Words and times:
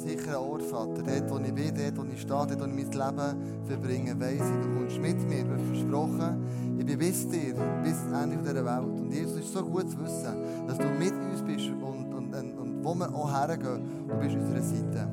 sicheren 0.00 0.36
Ort, 0.36 0.62
Vater. 0.62 1.02
Dort, 1.02 1.30
wo 1.30 1.38
ich 1.38 1.52
bin, 1.52 1.74
dort, 1.74 1.96
wo 1.96 2.12
ich 2.12 2.20
stehe, 2.20 2.46
dort, 2.46 2.60
wo 2.60 2.64
ich 2.64 2.72
mein 2.72 2.90
Leben 2.90 3.64
verbringe, 3.66 4.20
weiss 4.20 4.40
ich, 4.40 4.66
du 4.66 4.74
kommst 4.74 4.98
mit 4.98 5.28
mir. 5.28 5.44
Du 5.44 5.54
hast 5.54 5.66
versprochen, 5.66 6.44
ich 6.78 6.86
bin 6.86 6.98
bis 6.98 7.28
dir, 7.28 7.54
bis 7.82 8.02
zum 8.02 8.14
Ende 8.14 8.36
dieser 8.38 8.64
Welt. 8.64 9.00
Und 9.00 9.12
Jesus, 9.12 9.32
es 9.32 9.44
ist 9.46 9.52
so 9.52 9.64
gut 9.64 9.90
zu 9.90 9.98
wissen, 10.00 10.66
dass 10.66 10.78
du 10.78 10.86
mit 10.86 11.12
uns 11.12 11.42
bist 11.42 11.68
und, 11.68 12.14
und, 12.14 12.34
und, 12.34 12.58
und 12.58 12.84
wo 12.84 12.94
wir 12.94 13.14
auch 13.14 13.30
hergehen, 13.30 14.06
du 14.08 14.14
bist 14.16 14.34
an 14.34 14.40
unserer 14.40 14.62
Seite. 14.62 15.08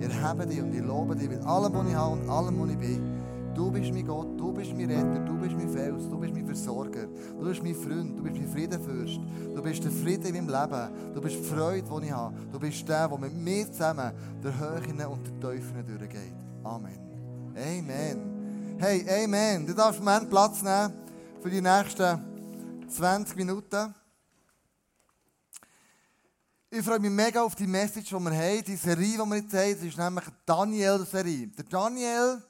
Ich 0.00 0.08
erhebe 0.08 0.46
dich 0.46 0.60
und 0.60 0.74
ich 0.74 0.82
lobe 0.82 1.14
dich 1.14 1.28
mit 1.28 1.44
allem, 1.46 1.72
was 1.72 1.86
ich 1.88 1.94
habe 1.94 2.12
und 2.12 2.28
allem, 2.28 2.60
was 2.60 2.70
ich 2.70 2.78
bin. 2.78 3.11
Du 3.54 3.70
bist 3.70 3.92
mein 3.92 4.06
Gott, 4.06 4.38
du 4.38 4.50
bist 4.52 4.72
mein 4.72 4.90
Retter, 4.90 5.18
du 5.24 5.36
bist 5.38 5.54
mein 5.54 5.68
Fels, 5.68 6.08
du 6.08 6.18
bist 6.18 6.32
mein 6.32 6.46
Versorger, 6.46 7.06
du 7.06 7.44
bist 7.44 7.62
mein 7.62 7.74
Freund, 7.74 8.18
du 8.18 8.22
bist 8.22 8.36
mein 8.36 8.48
Friedenfürst, 8.48 9.20
du 9.54 9.62
bist 9.62 9.84
der 9.84 9.90
Frieden 9.90 10.34
in 10.34 10.46
meinem 10.46 10.62
Leben, 10.62 11.14
du 11.14 11.20
bist 11.20 11.36
die 11.36 11.44
Freude, 11.44 11.82
die 11.82 12.06
ich 12.06 12.12
habe, 12.12 12.34
du 12.50 12.58
bist 12.58 12.88
der, 12.88 13.08
der 13.08 13.18
mit 13.18 13.34
mir 13.34 13.70
zusammen 13.70 14.12
der 14.42 14.58
Höhen 14.58 15.06
und 15.06 15.26
der 15.26 15.40
Teufeln 15.40 15.86
durchgeht. 15.86 16.32
Amen. 16.64 16.98
Amen. 17.54 18.76
Hey, 18.78 19.24
Amen. 19.24 19.66
Du 19.66 19.74
darfst 19.74 20.00
einen 20.00 20.06
Moment 20.06 20.30
Platz 20.30 20.62
nehmen 20.62 20.94
für 21.42 21.50
die 21.50 21.60
nächsten 21.60 22.88
20 22.88 23.36
Minuten. 23.36 23.94
Ich 26.70 26.82
freue 26.82 27.00
mich 27.00 27.10
mega 27.10 27.42
auf 27.42 27.54
die 27.54 27.66
Message, 27.66 28.08
die 28.08 28.14
wir 28.14 28.30
haben, 28.30 28.64
die 28.64 28.76
Serie, 28.76 29.18
die 29.18 29.18
wir 29.18 29.36
jetzt 29.36 29.52
haben. 29.52 29.74
Das 29.74 29.82
ist 29.82 29.98
nämlich 29.98 30.24
Daniel-Serie. 30.46 31.48
Der 31.48 31.64
Daniel 31.64 32.42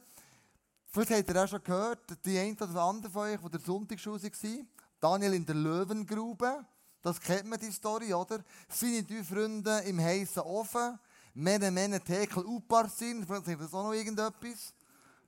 Vielleicht 0.94 1.10
habt 1.10 1.30
ihr 1.30 1.42
auch 1.42 1.48
schon 1.48 1.64
gehört, 1.64 2.00
die 2.22 2.38
eine 2.38 2.54
oder 2.54 2.82
andere 2.82 3.10
von 3.10 3.22
euch, 3.22 3.40
die 3.40 3.50
der 3.50 3.60
Sonntagsschule 3.60 4.22
war, 4.22 4.66
Daniel 5.00 5.32
in 5.32 5.46
der 5.46 5.54
Löwengrube. 5.54 6.66
Das 7.00 7.18
kennt 7.18 7.46
man, 7.46 7.58
die 7.58 7.72
Story, 7.72 8.12
oder? 8.12 8.44
Seine 8.68 9.02
drei 9.02 9.24
Freunde 9.24 9.78
im 9.86 9.98
heißen 9.98 10.42
Ofen. 10.42 10.98
Mene, 11.32 11.70
Mene, 11.70 11.98
Tekel, 11.98 12.44
Upar 12.44 12.90
sind. 12.90 13.24
Vielleicht 13.24 13.46
sagt 13.46 13.62
das 13.62 13.72
auch 13.72 13.84
noch 13.84 13.94
irgendetwas. 13.94 14.74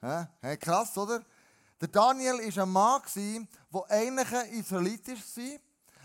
Ja, 0.02 0.28
krass, 0.56 0.98
oder? 0.98 1.22
Der 1.80 1.88
Daniel 1.88 2.34
war 2.34 2.62
ein 2.62 2.70
Mann, 2.70 3.48
der 3.72 3.90
eigentlich 3.90 4.32
ein 4.32 4.50
Israelitisch 4.60 5.20
war, 5.36 5.58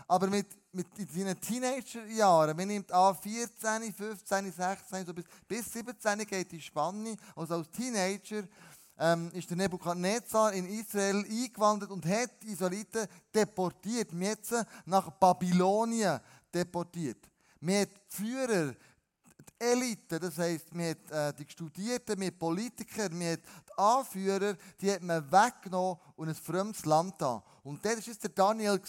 aber 0.08 0.26
mit, 0.28 0.46
mit 0.72 0.86
seinen 1.12 1.38
Teenagerjahren, 1.38 2.56
man 2.56 2.66
nimmt 2.66 2.90
an 2.90 3.14
14, 3.14 3.92
15, 3.92 4.52
16, 4.52 5.06
so 5.06 5.14
bis, 5.14 5.24
bis 5.46 5.72
17 5.72 6.26
geht 6.26 6.50
die 6.50 6.60
Spanne, 6.60 7.16
also 7.36 7.54
als 7.54 7.70
Teenager, 7.70 8.42
ähm, 9.00 9.30
ist 9.32 9.48
der 9.48 9.56
Nebukadnezar 9.56 10.52
in 10.52 10.66
Israel 10.66 11.24
eingewandert 11.24 11.90
und 11.90 12.04
hat 12.04 12.42
die 12.42 12.48
Israeliten 12.48 13.06
deportiert. 13.34 14.12
Jetzt 14.12 14.54
nach 14.84 15.10
Babylonien 15.12 16.20
deportiert. 16.52 17.18
Wir 17.60 17.80
hat 17.80 17.88
die 17.88 18.16
Führer, 18.16 18.72
die 18.72 19.64
Elite, 19.64 20.20
das 20.20 20.36
heisst, 20.36 20.66
wir 20.72 20.90
hat 20.90 21.10
äh, 21.10 21.32
die 21.34 21.50
Studierten, 21.50 22.20
wir 22.20 22.26
hat 22.26 22.38
Politiker, 22.38 23.08
wir 23.10 23.32
hat 23.32 23.40
die 23.40 23.78
Anführer, 23.78 24.54
die 24.80 24.92
hat 24.92 25.02
man 25.02 25.32
weggenommen 25.32 25.98
und 26.16 26.28
ein 26.28 26.34
fremdes 26.34 26.84
Land 26.84 27.14
da. 27.18 27.42
Und 27.62 27.82
das 27.84 28.06
war 28.06 28.14
der 28.14 28.30
Daniel 28.30 28.80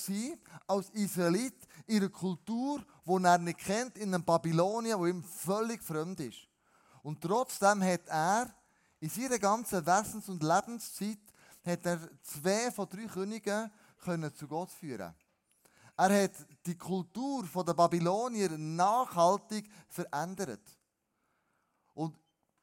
als 0.68 0.90
Israelit, 0.90 1.56
ihre 1.88 2.10
Kultur, 2.10 2.84
die 3.06 3.24
er 3.24 3.38
nicht 3.38 3.60
kennt, 3.60 3.98
in 3.98 4.14
einem 4.14 4.24
Babylonien, 4.24 5.00
wo 5.00 5.06
ihm 5.06 5.24
völlig 5.24 5.82
fremd 5.82 6.20
ist. 6.20 6.48
Und 7.04 7.22
trotzdem 7.22 7.82
hat 7.82 8.08
er 8.08 8.54
in 9.02 9.10
seiner 9.10 9.40
ganzen 9.40 9.84
Wesens- 9.86 10.30
und 10.30 10.44
Lebenszeit 10.44 11.18
hat 11.66 11.86
er 11.86 12.00
zwei 12.22 12.72
von 12.72 12.88
drei 12.88 13.08
Königen 13.08 13.72
können 13.98 14.34
zu 14.34 14.48
Gott 14.48 14.70
führen. 14.72 15.14
Er 15.98 16.24
hat 16.24 16.32
die 16.66 16.78
Kultur 16.78 17.44
der 17.44 17.74
Babylonier 17.74 18.58
nachhaltig 18.58 19.70
verändert. 19.90 20.62
Und 21.94 22.16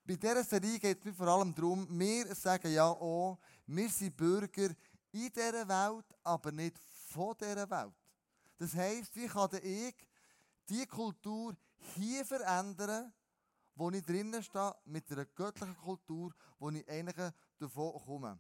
bei 0.05 0.15
dieser 0.15 0.45
Serie 0.45 0.79
geht 0.79 1.05
es 1.05 1.17
vor 1.17 1.27
allem 1.27 1.55
darum, 1.55 1.87
wir 1.91 2.35
sagen 2.35 2.73
ja 2.73 2.87
auch, 2.87 3.39
wir 3.67 3.91
sind 3.91 4.17
Bürger 4.17 4.71
in 5.13 5.33
dieser 5.33 5.69
Welt, 5.69 6.07
aber 6.23 6.53
nicht 6.53 6.79
von 6.79 7.35
dieser 7.39 7.69
Welt. 7.69 7.95
Das 8.57 8.75
heisst, 8.75 9.15
wie 9.17 9.27
kann 9.27 9.51
ich 9.63 9.95
die 10.69 10.87
Kultur 10.87 11.57
hier 11.95 12.25
verändern, 12.25 13.13
wo 13.79 13.91
ich 13.91 14.05
drinnen 14.05 14.43
stehe, 14.43 14.75
mit 14.87 15.11
einer 15.13 15.25
göttlichen 15.25 15.77
Kultur, 15.77 16.35
wo 16.59 16.69
ich 16.71 16.89
eigentlich 16.89 17.33
davon 17.59 17.93
komme. 18.05 18.39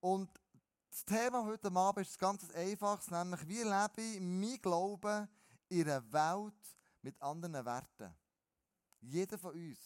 Und 0.00 0.28
das 0.90 1.04
Thema 1.04 1.44
heute 1.44 1.72
Abend 1.74 2.06
ist 2.06 2.18
ganz 2.18 2.50
einfach, 2.50 3.00
nämlich 3.10 3.48
wie 3.48 3.62
lebe 3.62 4.00
ich 4.00 4.20
mein 4.20 4.60
Glauben 4.60 5.26
in 5.70 5.88
einer 5.88 6.12
Welt 6.12 6.76
mit 7.00 7.20
anderen 7.22 7.64
Werten. 7.64 8.14
Jeder 9.00 9.38
von 9.38 9.54
uns 9.54 9.78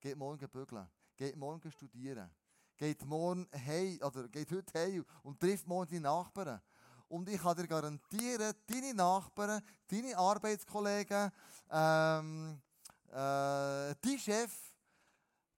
geht 0.00 0.16
morgen 0.16 0.48
bügeln, 0.48 0.88
geht 1.16 1.36
morgen 1.36 1.70
studieren, 1.70 2.30
geht 2.76 3.04
morgen 3.04 3.46
hey 3.50 4.02
oder 4.02 4.26
geht 4.28 4.50
heute 4.50 4.72
hey 4.72 5.02
und 5.22 5.38
trifft 5.38 5.66
morgen 5.66 5.90
die 5.90 6.00
Nachbarn. 6.00 6.60
Und 7.08 7.28
ich 7.28 7.42
kann 7.42 7.56
dir 7.56 7.66
garantieren, 7.66 8.54
deine 8.66 8.94
Nachbarn, 8.94 9.60
deine 9.88 10.16
Arbeitskollegen, 10.16 11.30
ähm, 11.70 12.62
äh, 13.10 13.94
dein 14.00 14.18
Chef, 14.18 14.74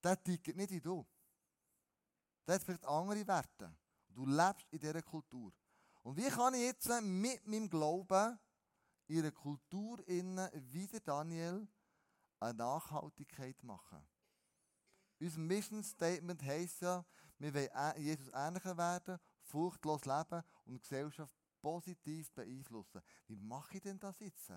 der 0.03 0.23
tickt 0.23 0.57
nicht 0.57 0.71
wie 0.71 0.81
du. 0.81 1.07
Der 2.47 2.57
hat 2.57 2.63
vielleicht 2.63 2.85
andere 2.87 3.27
Werte. 3.27 3.75
Du 4.09 4.27
lebst 4.27 4.67
in 4.71 4.79
dieser 4.79 5.03
Kultur. 5.03 5.53
Und 6.03 6.17
wie 6.17 6.29
kann 6.29 6.55
ich 6.55 6.63
jetzt 6.63 6.89
mit 7.03 7.47
meinem 7.47 7.69
Glauben 7.69 8.39
in 9.07 9.21
einer 9.21 9.31
Kultur 9.31 10.07
innen, 10.09 10.49
wie 10.73 10.87
der 10.87 11.01
Daniel, 11.01 11.69
eine 12.41 12.55
Nachhaltigkeit 12.55 13.63
machen? 13.63 14.05
Unser 15.21 15.39
Mission 15.39 15.85
Statement 15.85 16.43
heisst 16.43 16.81
ja, 16.81 17.05
wir 17.39 17.55
wollen 17.55 18.03
Jesus 18.03 18.29
ähnlicher 18.35 18.77
werden, 18.77 19.19
furchtlos 19.43 20.05
leben 20.05 20.43
und 20.65 20.81
Gesellschaft 20.81 21.35
positiv 21.61 22.33
beeinflussen. 22.33 23.01
Wie 23.29 23.37
mache 23.37 23.77
ich 23.77 23.83
denn 23.83 23.99
das 23.99 24.19
jetzt? 24.19 24.53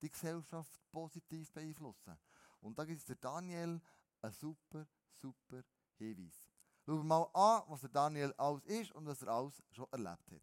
Die 0.00 0.10
Gesellschaft 0.10 0.80
positiv 0.90 1.52
beeinflussen. 1.52 2.18
Und 2.60 2.78
da 2.78 2.84
gibt 2.84 3.00
es 3.00 3.06
der 3.06 3.16
Daniel 3.16 3.80
einen 4.22 4.32
super, 4.32 4.86
super 5.14 5.62
Hinweis. 5.98 6.50
Schauen 6.84 6.98
wir 6.98 7.04
mal 7.04 7.28
an, 7.32 7.62
was 7.68 7.80
der 7.80 7.90
Daniel 7.90 8.32
alles 8.36 8.64
ist 8.64 8.92
und 8.92 9.06
was 9.06 9.22
er 9.22 9.28
alles 9.28 9.62
schon 9.72 9.86
erlebt 9.90 10.30
hat. 10.30 10.40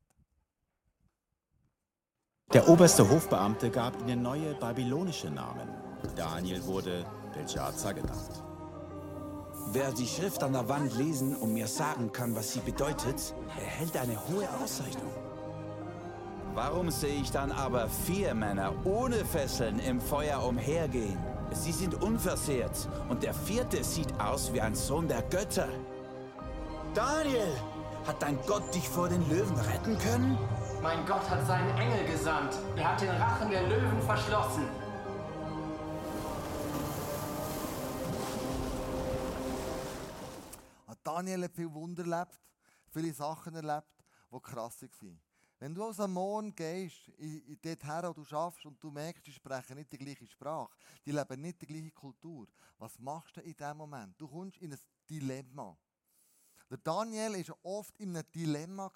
Der 2.53 2.67
oberste 2.67 3.09
Hofbeamte 3.09 3.71
gab 3.71 3.99
ihnen 4.01 4.21
neue 4.21 4.53
babylonische 4.55 5.29
Namen. 5.29 5.69
Daniel 6.15 6.63
wurde 6.65 7.05
Belshazzar 7.33 7.93
genannt. 7.93 8.43
Wer 9.71 9.91
die 9.91 10.05
Schrift 10.05 10.43
an 10.43 10.53
der 10.53 10.67
Wand 10.67 10.93
lesen 10.95 11.35
und 11.35 11.53
mir 11.53 11.67
sagen 11.67 12.11
kann, 12.11 12.35
was 12.35 12.53
sie 12.53 12.59
bedeutet, 12.59 13.33
erhält 13.57 13.95
eine 13.97 14.17
hohe 14.27 14.47
Auszeichnung. 14.61 15.11
Warum 16.55 16.91
sehe 16.91 17.15
ich 17.15 17.31
dann 17.31 17.51
aber 17.51 17.89
vier 17.89 18.35
Männer 18.35 18.73
ohne 18.85 19.25
Fesseln 19.25 19.79
im 19.79 19.99
Feuer 19.99 20.43
umhergehen? 20.43 21.17
Sie 21.51 21.71
sind 21.71 21.95
unversehrt 21.95 22.87
und 23.09 23.23
der 23.23 23.33
vierte 23.33 23.83
sieht 23.83 24.19
aus 24.19 24.53
wie 24.53 24.61
ein 24.61 24.75
Sohn 24.75 25.07
der 25.07 25.23
Götter. 25.23 25.67
Daniel, 26.93 27.51
hat 28.05 28.21
dein 28.21 28.37
Gott 28.45 28.73
dich 28.75 28.87
vor 28.87 29.09
den 29.09 29.27
Löwen 29.29 29.57
retten 29.57 29.97
können? 29.97 30.37
Mein 30.83 31.03
Gott 31.07 31.27
hat 31.27 31.47
seinen 31.47 31.75
Engel 31.75 32.05
gesandt. 32.05 32.53
Er 32.75 32.91
hat 32.91 33.01
den 33.01 33.09
Rachen 33.09 33.49
der 33.49 33.63
Löwen 33.67 34.01
verschlossen. 34.03 34.67
Daniel 41.03 41.43
hat 41.43 41.51
viel 41.51 41.73
Wunder 41.73 42.03
erlebt, 42.03 42.39
viele 42.91 43.11
Sachen 43.11 43.55
erlebt, 43.55 43.87
die 44.31 44.39
krass 44.39 44.81
waren. 44.81 45.32
Wenn 45.63 45.73
du 45.73 45.85
am 45.85 46.11
Morgen 46.11 46.53
gehst, 46.53 47.07
in, 47.19 47.39
in 47.45 47.57
dort 47.61 47.85
her, 47.85 48.09
wo 48.09 48.11
du 48.11 48.25
schaffst 48.25 48.65
und 48.65 48.83
du 48.83 48.91
merkst, 48.91 49.25
die 49.25 49.31
sprechen 49.31 49.77
nicht 49.77 49.93
die 49.93 49.97
gleiche 49.97 50.27
Sprache, 50.27 50.75
die 51.05 51.11
leben 51.13 51.39
nicht 51.39 51.61
die 51.61 51.65
gleiche 51.65 51.91
Kultur, 51.91 52.47
was 52.77 52.99
machst 52.99 53.37
du 53.37 53.39
in 53.39 53.55
dem 53.55 53.77
Moment? 53.77 54.13
Du 54.19 54.27
kommst 54.27 54.57
in 54.57 54.73
ein 54.73 54.79
Dilemma. 55.09 55.77
Der 56.69 56.79
Daniel 56.79 57.47
war 57.47 57.57
oft 57.63 57.97
in 57.97 58.09
einem 58.09 58.29
Dilemma. 58.35 58.91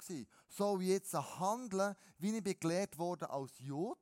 So 0.50 0.78
wie 0.78 0.90
jetzt 0.90 1.14
handeln, 1.14 1.96
wie 2.18 2.36
ich 2.36 2.44
begleitet 2.44 3.00
wurde 3.00 3.30
als 3.30 3.58
Jod? 3.60 4.00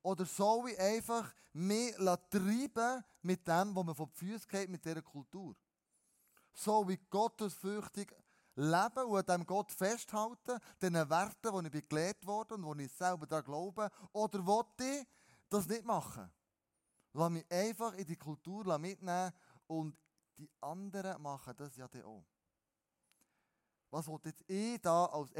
Oder 0.00 0.24
soll 0.24 0.70
ich 0.70 0.80
einfach 0.80 1.30
mehr 1.52 2.18
treiben 2.30 3.04
mit 3.20 3.46
dem, 3.46 3.76
was 3.76 3.84
man 3.84 3.94
von 3.94 4.06
den 4.06 4.14
Füßen 4.14 4.48
geht, 4.48 4.70
mit 4.70 4.82
dieser 4.82 5.02
Kultur? 5.02 5.54
So 6.54 6.88
wie 6.88 6.98
gottesfürchtig 7.10 8.14
leben 8.56 9.04
und 9.04 9.18
an 9.18 9.24
diesem 9.26 9.46
Gott 9.46 9.70
festhalten, 9.70 10.58
den 10.80 10.94
Werten, 10.94 11.60
die 11.60 11.66
ich 11.66 11.72
bin 11.72 11.88
gelehrt 11.88 12.26
wurde 12.26 12.54
und 12.54 12.64
wo 12.64 12.74
ich 12.74 12.92
selber 12.92 13.26
daran 13.26 13.44
glaube, 13.44 13.90
oder 14.12 14.44
wollte 14.44 14.84
ich 14.84 15.06
das 15.48 15.66
nicht 15.66 15.84
machen? 15.84 16.30
Lass 17.12 17.30
mich 17.30 17.50
einfach 17.50 17.94
in 17.94 18.06
die 18.06 18.16
Kultur 18.16 18.78
mitnehmen 18.78 19.32
und 19.66 19.96
die 20.36 20.50
anderen 20.60 21.22
machen 21.22 21.54
das 21.56 21.76
ja 21.76 21.88
dann 21.88 22.02
auch. 22.02 22.26
Was 23.90 24.06
wollte 24.06 24.30
jetzt 24.30 24.44
ich 24.48 24.80
da 24.82 25.06
als 25.06 25.30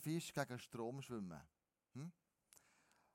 Fisch 0.00 0.32
gegen 0.32 0.58
Strom 0.58 1.02
schwimmen? 1.02 1.40
Hm? 1.94 2.12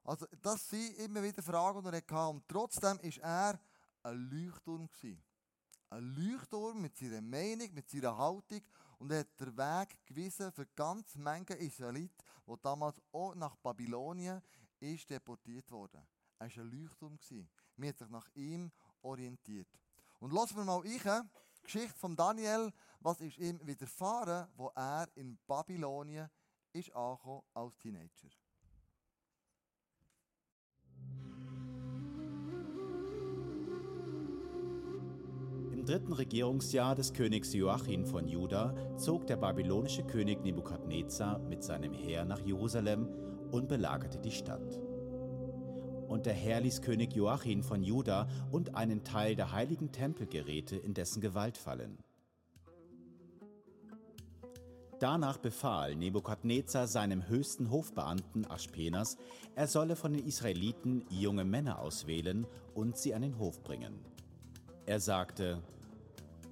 Also, 0.03 0.27
das 0.41 0.69
sind 0.69 0.97
immer 0.97 1.23
wieder 1.23 1.41
Fragen, 1.41 1.81
die 1.81 1.88
er 1.89 1.95
hatte. 1.95 2.27
Und 2.27 2.47
trotzdem 2.47 2.99
war 2.99 3.23
er 3.23 3.59
ein 4.03 4.29
Leuchtturm. 4.29 4.88
Gewesen. 4.88 5.23
Ein 5.89 6.03
Leuchtturm 6.15 6.81
mit 6.81 6.97
seiner 6.97 7.21
Meinung, 7.21 7.73
mit 7.73 7.89
seiner 7.89 8.17
Haltung 8.17 8.61
und 9.00 9.12
er 9.12 9.19
hat 9.19 9.40
den 9.40 9.57
Weg 9.57 9.98
gewiesen 10.06 10.51
für 10.51 10.66
ganz 10.75 11.16
Menge 11.16 11.56
Israeliten, 11.56 12.16
die 12.48 12.54
damals 12.62 13.01
auch 13.12 13.36
nach 13.36 13.56
Babylonien 13.57 14.42
ist 14.80 15.10
deportiert 15.10 15.69
wurden. 15.72 16.06
Er 16.40 16.50
war 16.50 16.63
ein 16.63 16.72
Leuchtturm. 16.72 17.18
Man 17.75 17.90
hat 17.90 17.98
sich 17.98 18.10
nach 18.10 18.28
ihm 18.36 18.72
orientiert. 19.01 19.68
Und 20.19 20.34
lassen 20.34 20.57
wir 20.57 20.63
mal 20.63 20.80
rein, 20.80 21.30
die 21.57 21.63
Geschichte 21.63 21.98
von 21.98 22.16
Daniel, 22.16 22.72
was 23.00 23.22
ist 23.22 23.38
ihm 23.38 23.60
widerfahren, 23.66 24.48
wo 24.56 24.72
er 24.75 25.10
in 25.16 25.38
Babylonien 25.48 26.30
ist 26.72 26.94
angekommen 26.95 27.44
als 27.54 27.78
Teenager. 27.78 28.30
Im 35.83 35.88
dritten 35.88 36.13
Regierungsjahr 36.13 36.95
des 36.95 37.12
Königs 37.12 37.51
Joachim 37.51 38.06
von 38.06 38.25
Juda 38.25 38.74
zog 38.95 39.27
der 39.27 39.35
babylonische 39.35 40.06
König 40.06 40.41
Nebukadnezar 40.41 41.39
mit 41.39 41.62
seinem 41.62 41.91
Heer 41.91 42.24
nach 42.24 42.39
Jerusalem 42.39 43.09
und 43.51 43.68
belagerte 43.68 44.18
die 44.18 44.31
Stadt. 44.31 44.80
Und 46.07 46.25
der 46.25 46.35
Herr 46.35 46.62
ließ 46.62 46.81
König 46.83 47.13
Joachim 47.13 47.63
von 47.63 47.83
Juda 47.83 48.30
und 48.50 48.75
einen 48.75 49.03
Teil 49.03 49.35
der 49.35 49.51
heiligen 49.51 49.91
Tempelgeräte 49.91 50.77
in 50.77 50.94
dessen 50.94 51.19
Gewalt 51.19 51.57
fallen. 51.57 51.97
Danach 55.00 55.38
befahl 55.38 55.97
Nebukadnezar 55.97 56.88
seinem 56.88 57.27
höchsten 57.27 57.71
Hofbeamten 57.71 58.50
Aspenas, 58.50 59.18
er 59.53 59.68
solle 59.68 59.97
von 59.97 60.13
den 60.13 60.25
Israeliten 60.25 61.03
junge 61.09 61.44
Männer 61.44 61.80
auswählen 61.80 62.47
und 62.74 62.95
sie 62.95 63.13
an 63.13 63.24
den 63.24 63.38
Hof 63.38 63.62
bringen. 63.63 64.12
Er 64.85 65.00
sagte, 65.00 65.62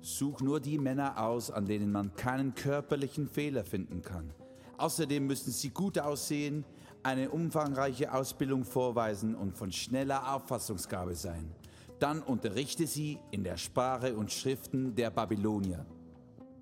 Such 0.03 0.41
nur 0.41 0.59
die 0.59 0.79
Männer 0.79 1.21
aus, 1.23 1.51
an 1.51 1.65
denen 1.65 1.91
man 1.91 2.15
keinen 2.15 2.55
körperlichen 2.55 3.27
Fehler 3.27 3.63
finden 3.63 4.01
kann. 4.01 4.33
Außerdem 4.77 5.27
müssen 5.27 5.51
sie 5.51 5.69
gut 5.69 5.99
aussehen, 5.99 6.65
eine 7.03 7.29
umfangreiche 7.29 8.11
Ausbildung 8.11 8.63
vorweisen 8.63 9.35
und 9.35 9.55
von 9.55 9.71
schneller 9.71 10.33
Auffassungsgabe 10.33 11.13
sein. 11.13 11.51
Dann 11.99 12.23
unterrichte 12.23 12.87
sie 12.87 13.19
in 13.29 13.43
der 13.43 13.57
Sprache 13.57 14.15
und 14.15 14.31
Schriften 14.31 14.95
der 14.95 15.11
Babylonier. 15.11 15.85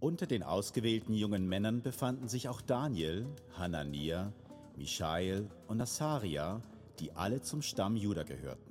Unter 0.02 0.26
den 0.26 0.44
ausgewählten 0.44 1.14
jungen 1.14 1.48
Männern 1.48 1.82
befanden 1.82 2.28
sich 2.28 2.50
auch 2.50 2.60
Daniel, 2.60 3.26
Hanania, 3.58 4.34
Michael 4.76 5.50
und 5.68 5.80
Asaria, 5.80 6.62
die 7.00 7.14
alle 7.14 7.42
zum 7.42 7.62
Stamm 7.62 7.96
Juda 7.96 8.24
gehörten. 8.24 8.69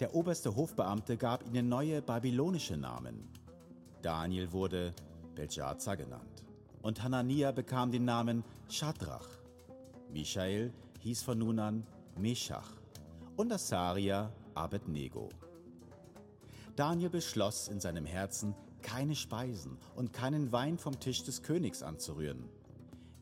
Der 0.00 0.14
oberste 0.14 0.56
Hofbeamte 0.56 1.18
gab 1.18 1.46
ihnen 1.46 1.68
neue 1.68 2.00
babylonische 2.00 2.78
Namen. 2.78 3.28
Daniel 4.00 4.50
wurde 4.50 4.94
Belshazzar 5.34 5.98
genannt 5.98 6.42
und 6.80 7.02
Hanania 7.02 7.52
bekam 7.52 7.92
den 7.92 8.06
Namen 8.06 8.42
Shadrach. 8.70 9.28
Michael 10.10 10.72
hieß 11.00 11.22
von 11.22 11.38
nun 11.38 11.58
an 11.58 11.86
Meshach 12.16 12.80
und 13.36 13.52
Asaria 13.52 14.32
Abednego. 14.54 15.28
Daniel 16.76 17.10
beschloss 17.10 17.68
in 17.68 17.78
seinem 17.78 18.06
Herzen, 18.06 18.54
keine 18.80 19.14
Speisen 19.14 19.76
und 19.96 20.14
keinen 20.14 20.50
Wein 20.50 20.78
vom 20.78 20.98
Tisch 20.98 21.24
des 21.24 21.42
Königs 21.42 21.82
anzurühren. 21.82 22.48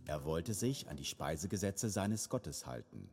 Er 0.06 0.24
wollte 0.24 0.54
sich 0.54 0.88
an 0.88 0.96
die 0.96 1.04
Speisegesetze 1.04 1.90
seines 1.90 2.28
Gottes 2.28 2.66
halten. 2.66 3.10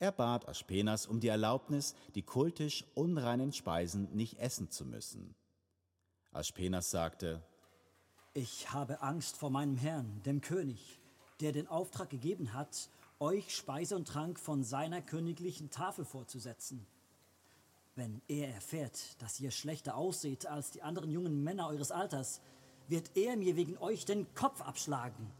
Er 0.00 0.12
bat 0.12 0.48
Aspenas 0.48 1.06
um 1.06 1.20
die 1.20 1.28
Erlaubnis, 1.28 1.94
die 2.14 2.22
kultisch 2.22 2.86
unreinen 2.94 3.52
Speisen 3.52 4.08
nicht 4.16 4.38
essen 4.38 4.70
zu 4.70 4.86
müssen. 4.86 5.34
Aspenas 6.32 6.90
sagte, 6.90 7.42
Ich 8.32 8.72
habe 8.72 9.02
Angst 9.02 9.36
vor 9.36 9.50
meinem 9.50 9.76
Herrn, 9.76 10.22
dem 10.24 10.40
König, 10.40 10.98
der 11.40 11.52
den 11.52 11.66
Auftrag 11.66 12.08
gegeben 12.08 12.54
hat, 12.54 12.88
euch 13.18 13.54
Speise 13.54 13.94
und 13.94 14.08
Trank 14.08 14.40
von 14.40 14.64
seiner 14.64 15.02
königlichen 15.02 15.68
Tafel 15.68 16.06
vorzusetzen. 16.06 16.86
Wenn 17.94 18.22
er 18.26 18.54
erfährt, 18.54 19.20
dass 19.20 19.38
ihr 19.38 19.50
schlechter 19.50 19.96
ausseht 19.96 20.46
als 20.46 20.70
die 20.70 20.80
anderen 20.82 21.10
jungen 21.10 21.44
Männer 21.44 21.68
eures 21.68 21.90
Alters, 21.90 22.40
wird 22.88 23.14
er 23.18 23.36
mir 23.36 23.54
wegen 23.54 23.76
euch 23.76 24.06
den 24.06 24.32
Kopf 24.34 24.62
abschlagen. 24.62 25.30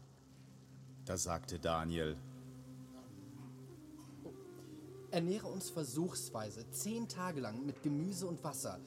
Da 1.05 1.17
sagte 1.17 1.57
Daniel, 1.57 2.15
Ernähre 5.11 5.47
uns 5.47 5.69
versuchsweise 5.69 6.69
zehn 6.69 7.09
Tage 7.09 7.41
lang 7.41 7.65
mit 7.65 7.83
Gemüse 7.83 8.25
und 8.27 8.43
Wasser. 8.45 8.79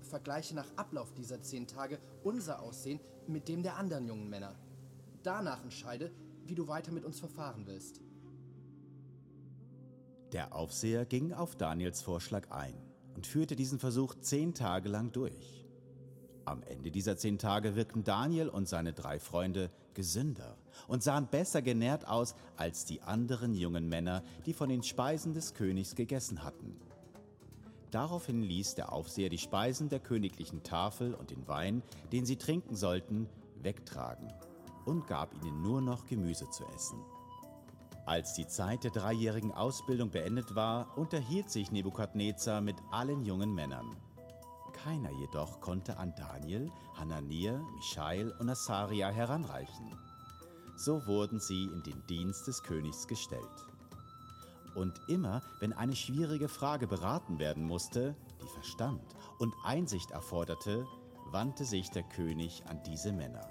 Vergleiche 0.00 0.54
nach 0.56 0.66
Ablauf 0.76 1.12
dieser 1.14 1.40
zehn 1.40 1.68
Tage 1.68 2.00
unser 2.24 2.60
Aussehen 2.60 2.98
mit 3.28 3.48
dem 3.48 3.62
der 3.62 3.76
anderen 3.76 4.06
jungen 4.08 4.28
Männer. 4.28 4.56
Danach 5.22 5.62
entscheide, 5.62 6.10
wie 6.46 6.56
du 6.56 6.66
weiter 6.66 6.90
mit 6.90 7.04
uns 7.04 7.20
verfahren 7.20 7.66
willst. 7.66 8.00
Der 10.32 10.52
Aufseher 10.54 11.06
ging 11.06 11.32
auf 11.32 11.54
Daniels 11.54 12.02
Vorschlag 12.02 12.50
ein 12.50 12.74
und 13.14 13.26
führte 13.26 13.54
diesen 13.54 13.78
Versuch 13.78 14.16
zehn 14.20 14.54
Tage 14.54 14.88
lang 14.88 15.12
durch. 15.12 15.64
Am 16.44 16.62
Ende 16.62 16.90
dieser 16.90 17.16
zehn 17.16 17.38
Tage 17.38 17.76
wirkten 17.76 18.02
Daniel 18.02 18.48
und 18.48 18.68
seine 18.68 18.94
drei 18.94 19.20
Freunde 19.20 19.70
gesünder 19.94 20.56
und 20.86 21.02
sahen 21.02 21.26
besser 21.26 21.62
genährt 21.62 22.06
aus 22.06 22.34
als 22.56 22.84
die 22.84 23.02
anderen 23.02 23.54
jungen 23.54 23.88
Männer, 23.88 24.22
die 24.46 24.52
von 24.52 24.68
den 24.68 24.82
Speisen 24.82 25.34
des 25.34 25.54
Königs 25.54 25.94
gegessen 25.94 26.44
hatten. 26.44 26.76
Daraufhin 27.90 28.42
ließ 28.42 28.74
der 28.74 28.92
Aufseher 28.92 29.30
die 29.30 29.38
Speisen 29.38 29.88
der 29.88 30.00
königlichen 30.00 30.62
Tafel 30.62 31.14
und 31.14 31.30
den 31.30 31.48
Wein, 31.48 31.82
den 32.12 32.26
sie 32.26 32.36
trinken 32.36 32.76
sollten, 32.76 33.28
wegtragen 33.62 34.32
und 34.84 35.06
gab 35.06 35.34
ihnen 35.42 35.62
nur 35.62 35.80
noch 35.80 36.06
Gemüse 36.06 36.48
zu 36.50 36.64
essen. 36.74 36.98
Als 38.06 38.32
die 38.32 38.46
Zeit 38.46 38.84
der 38.84 38.90
dreijährigen 38.90 39.52
Ausbildung 39.52 40.10
beendet 40.10 40.54
war, 40.54 40.96
unterhielt 40.96 41.50
sich 41.50 41.70
Nebukadnezar 41.70 42.62
mit 42.62 42.76
allen 42.90 43.22
jungen 43.22 43.54
Männern. 43.54 43.96
Keiner 44.72 45.10
jedoch 45.10 45.60
konnte 45.60 45.98
an 45.98 46.14
Daniel, 46.16 46.70
Hanania, 46.94 47.60
Michael 47.74 48.32
und 48.38 48.48
Asaria 48.48 49.10
heranreichen. 49.10 49.92
So 50.78 51.04
wurden 51.08 51.40
sie 51.40 51.64
in 51.64 51.82
den 51.82 52.06
Dienst 52.06 52.46
des 52.46 52.62
Königs 52.62 53.08
gestellt. 53.08 53.42
Und 54.76 55.00
immer, 55.08 55.42
wenn 55.58 55.72
eine 55.72 55.96
schwierige 55.96 56.48
Frage 56.48 56.86
beraten 56.86 57.40
werden 57.40 57.64
musste, 57.64 58.14
die 58.40 58.46
Verstand 58.46 59.02
und 59.40 59.52
Einsicht 59.64 60.12
erforderte, 60.12 60.86
wandte 61.32 61.64
sich 61.64 61.90
der 61.90 62.04
König 62.04 62.62
an 62.68 62.80
diese 62.86 63.10
Männer. 63.10 63.48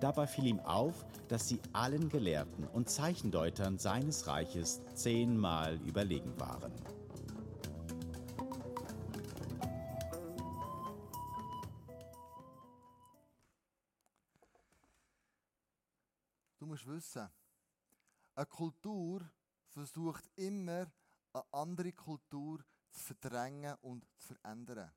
Dabei 0.00 0.26
fiel 0.26 0.48
ihm 0.48 0.58
auf, 0.58 1.06
dass 1.28 1.46
sie 1.46 1.60
allen 1.72 2.08
Gelehrten 2.08 2.66
und 2.66 2.90
Zeichendeutern 2.90 3.78
seines 3.78 4.26
Reiches 4.26 4.80
zehnmal 4.94 5.78
überlegen 5.86 6.32
waren. 6.40 6.72
Wissen, 17.00 17.30
eine 18.34 18.44
Kultur 18.44 19.22
versucht 19.70 20.30
immer, 20.36 20.92
eine 21.32 21.44
andere 21.50 21.92
Kultur 21.92 22.62
zu 22.90 23.00
verdrängen 23.00 23.74
und 23.80 24.04
zu 24.18 24.34
verändern. 24.34 24.92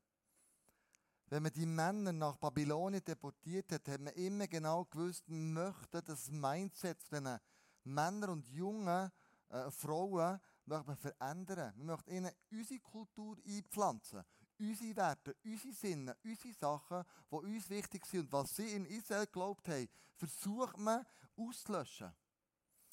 Wenn 1.28 1.44
man 1.44 1.52
die 1.52 1.64
Männer 1.64 2.12
nach 2.12 2.36
Babylonien 2.36 3.02
deportiert 3.02 3.72
hat, 3.72 3.88
hat 3.88 4.02
man 4.02 4.12
immer 4.12 4.46
genau 4.46 4.84
gewusst, 4.84 5.24
möchte 5.28 6.02
das 6.02 6.30
Mindset 6.30 7.02
von 7.02 7.24
diesen 7.24 7.40
Männern 7.84 8.30
und 8.30 8.46
jungen 8.48 9.10
äh, 9.48 9.70
Frauen 9.70 10.38
man 10.66 10.96
verändern. 10.98 11.72
Man 11.78 11.86
möchte 11.86 12.10
ihnen 12.10 12.32
unsere 12.50 12.80
Kultur 12.80 13.38
einpflanzen, 13.46 14.22
unsere 14.58 14.96
Werte, 14.96 15.36
unsere 15.44 15.72
Sinne, 15.72 16.16
unsere 16.24 16.54
Sachen, 16.54 17.04
die 17.30 17.36
uns 17.36 17.70
wichtig 17.70 18.06
sind 18.06 18.20
und 18.20 18.32
was 18.32 18.56
sie 18.56 18.72
in 18.72 18.86
Israel 18.86 19.26
geglaubt 19.26 19.68
haben, 19.68 19.88
versucht 20.16 20.78
man 20.78 21.04
auszulöschen. 21.36 22.12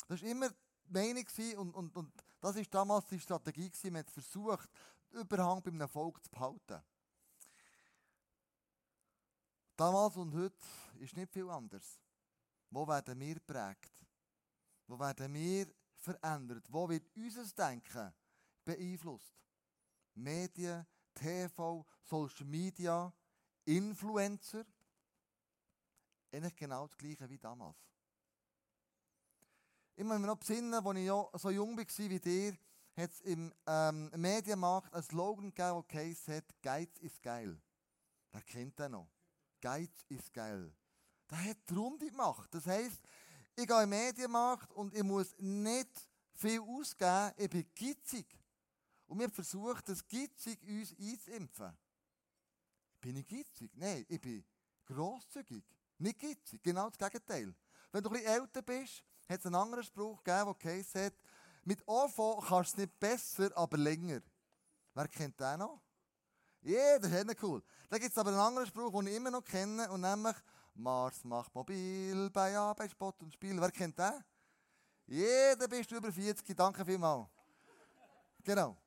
Das 0.07 0.21
war 0.21 0.29
immer 0.29 0.49
die 0.49 0.93
Meinung 0.93 1.25
und, 1.57 1.75
und, 1.75 1.95
und 1.95 2.13
das 2.39 2.55
war 2.55 2.63
damals 2.63 3.05
die 3.07 3.19
Strategie. 3.19 3.71
Man 3.85 3.97
hat 3.97 4.11
versucht, 4.11 4.69
Überhang 5.11 5.61
bei 5.61 5.71
einem 5.71 5.89
Volk 5.89 6.23
zu 6.23 6.29
behalten. 6.29 6.81
Damals 9.75 10.15
und 10.15 10.33
heute 10.33 10.65
ist 10.99 11.17
nicht 11.17 11.33
viel 11.33 11.49
anders. 11.49 11.99
Wo 12.69 12.87
werden 12.87 13.19
wir 13.19 13.33
geprägt? 13.33 13.91
Wo 14.87 14.97
werden 14.97 15.33
wir 15.33 15.67
verändert? 15.95 16.65
Wo 16.69 16.87
wird 16.87 17.09
unser 17.15 17.45
Denken 17.45 18.13
beeinflusst? 18.63 19.35
Medien, 20.13 20.85
TV, 21.13 21.85
Social 22.03 22.45
Media, 22.45 23.13
Influencer. 23.65 24.65
Eigentlich 26.31 26.55
genau 26.55 26.87
das 26.87 26.97
Gleiche 26.97 27.29
wie 27.29 27.37
damals. 27.37 27.77
Ich 29.95 30.03
muss 30.03 30.17
mich 30.17 30.27
noch 30.27 30.37
besinnen, 30.37 30.73
als 30.73 30.97
ich 30.97 31.41
so 31.41 31.49
jung 31.49 31.77
war 31.77 31.85
wie 31.85 32.19
dir, 32.19 32.57
hat 32.95 33.11
es 33.11 33.21
im 33.21 33.53
ähm, 33.67 34.09
Medienmarkt 34.15 34.93
einen 34.93 35.03
Slogan 35.03 35.53
gegeben, 35.53 35.83
der 35.91 35.99
heisst, 35.99 36.61
Geiz 36.61 36.97
ist 36.99 37.21
geil. 37.21 37.59
Wer 38.31 38.41
kennt 38.41 38.79
den 38.79 38.93
noch? 38.93 39.07
Geiz 39.61 40.05
ist 40.09 40.33
geil. 40.33 40.73
Der 41.29 41.43
hat 41.45 41.57
die 41.69 41.73
Runde 41.73 42.09
gemacht. 42.09 42.53
Das 42.53 42.65
heisst, 42.65 43.01
ich 43.55 43.67
gehe 43.67 43.79
den 43.79 43.89
Medienmarkt 43.89 44.71
und 44.73 44.93
ich 44.93 45.03
muss 45.03 45.35
nicht 45.37 46.09
viel 46.33 46.61
ausgeben. 46.61 47.31
Ich 47.37 47.49
bin 47.49 47.65
gitzig. 47.75 48.25
Und 49.11 49.19
wir 49.19 49.29
versuchen, 49.29 49.81
das 49.83 50.07
gitzig 50.07 50.57
uns 50.63 50.95
einzuimpfen. 50.97 51.77
Bin 53.01 53.17
ich 53.17 53.27
gitzig? 53.27 53.69
Nein, 53.75 54.05
ich 54.07 54.21
bin 54.21 54.41
grosszügig. 54.85 55.65
Nicht 55.97 56.17
gitzig. 56.17 56.63
Genau 56.63 56.89
das 56.89 56.97
Gegenteil. 56.97 57.53
Wenn 57.91 58.03
du 58.03 58.09
ein 58.09 58.13
bisschen 58.13 58.31
älter 58.31 58.61
bist, 58.61 59.03
hat 59.27 59.41
es 59.41 59.45
einen 59.45 59.55
anderen 59.55 59.83
Spruch 59.83 60.23
gegeben, 60.23 60.45
der 60.45 60.53
geheißen 60.53 61.03
hat, 61.03 61.13
mit 61.65 61.85
OV 61.85 62.47
kannst 62.47 62.71
du 62.71 62.75
es 62.75 62.77
nicht 62.77 62.99
besser, 63.01 63.51
aber 63.57 63.77
länger. 63.77 64.21
Wer 64.93 65.07
kennt 65.09 65.37
den 65.37 65.59
noch? 65.59 65.81
Ja, 66.61 66.97
das 66.97 67.11
ist 67.11 67.27
nicht 67.27 67.43
cool. 67.43 67.61
Da 67.89 67.97
gibt 67.97 68.11
es 68.11 68.17
aber 68.17 68.29
einen 68.29 68.39
anderen 68.39 68.67
Spruch, 68.67 68.91
den 68.91 69.07
ich 69.07 69.15
immer 69.17 69.31
noch 69.31 69.43
kenne, 69.43 69.91
und 69.91 69.99
nämlich 69.99 70.37
Mars 70.75 71.21
macht 71.25 71.53
mobil, 71.53 72.29
bei 72.29 72.57
A, 72.57 72.73
bei 72.73 72.87
Spott 72.87 73.21
und 73.21 73.33
Spiel. 73.33 73.59
Wer 73.59 73.71
kennt 73.71 73.99
den? 73.99 74.23
Jeder 75.05 75.67
bist 75.67 75.91
du 75.91 75.97
über 75.97 76.13
40, 76.13 76.55
danke 76.55 76.85
vielmals. 76.85 77.27
Genau. 78.41 78.77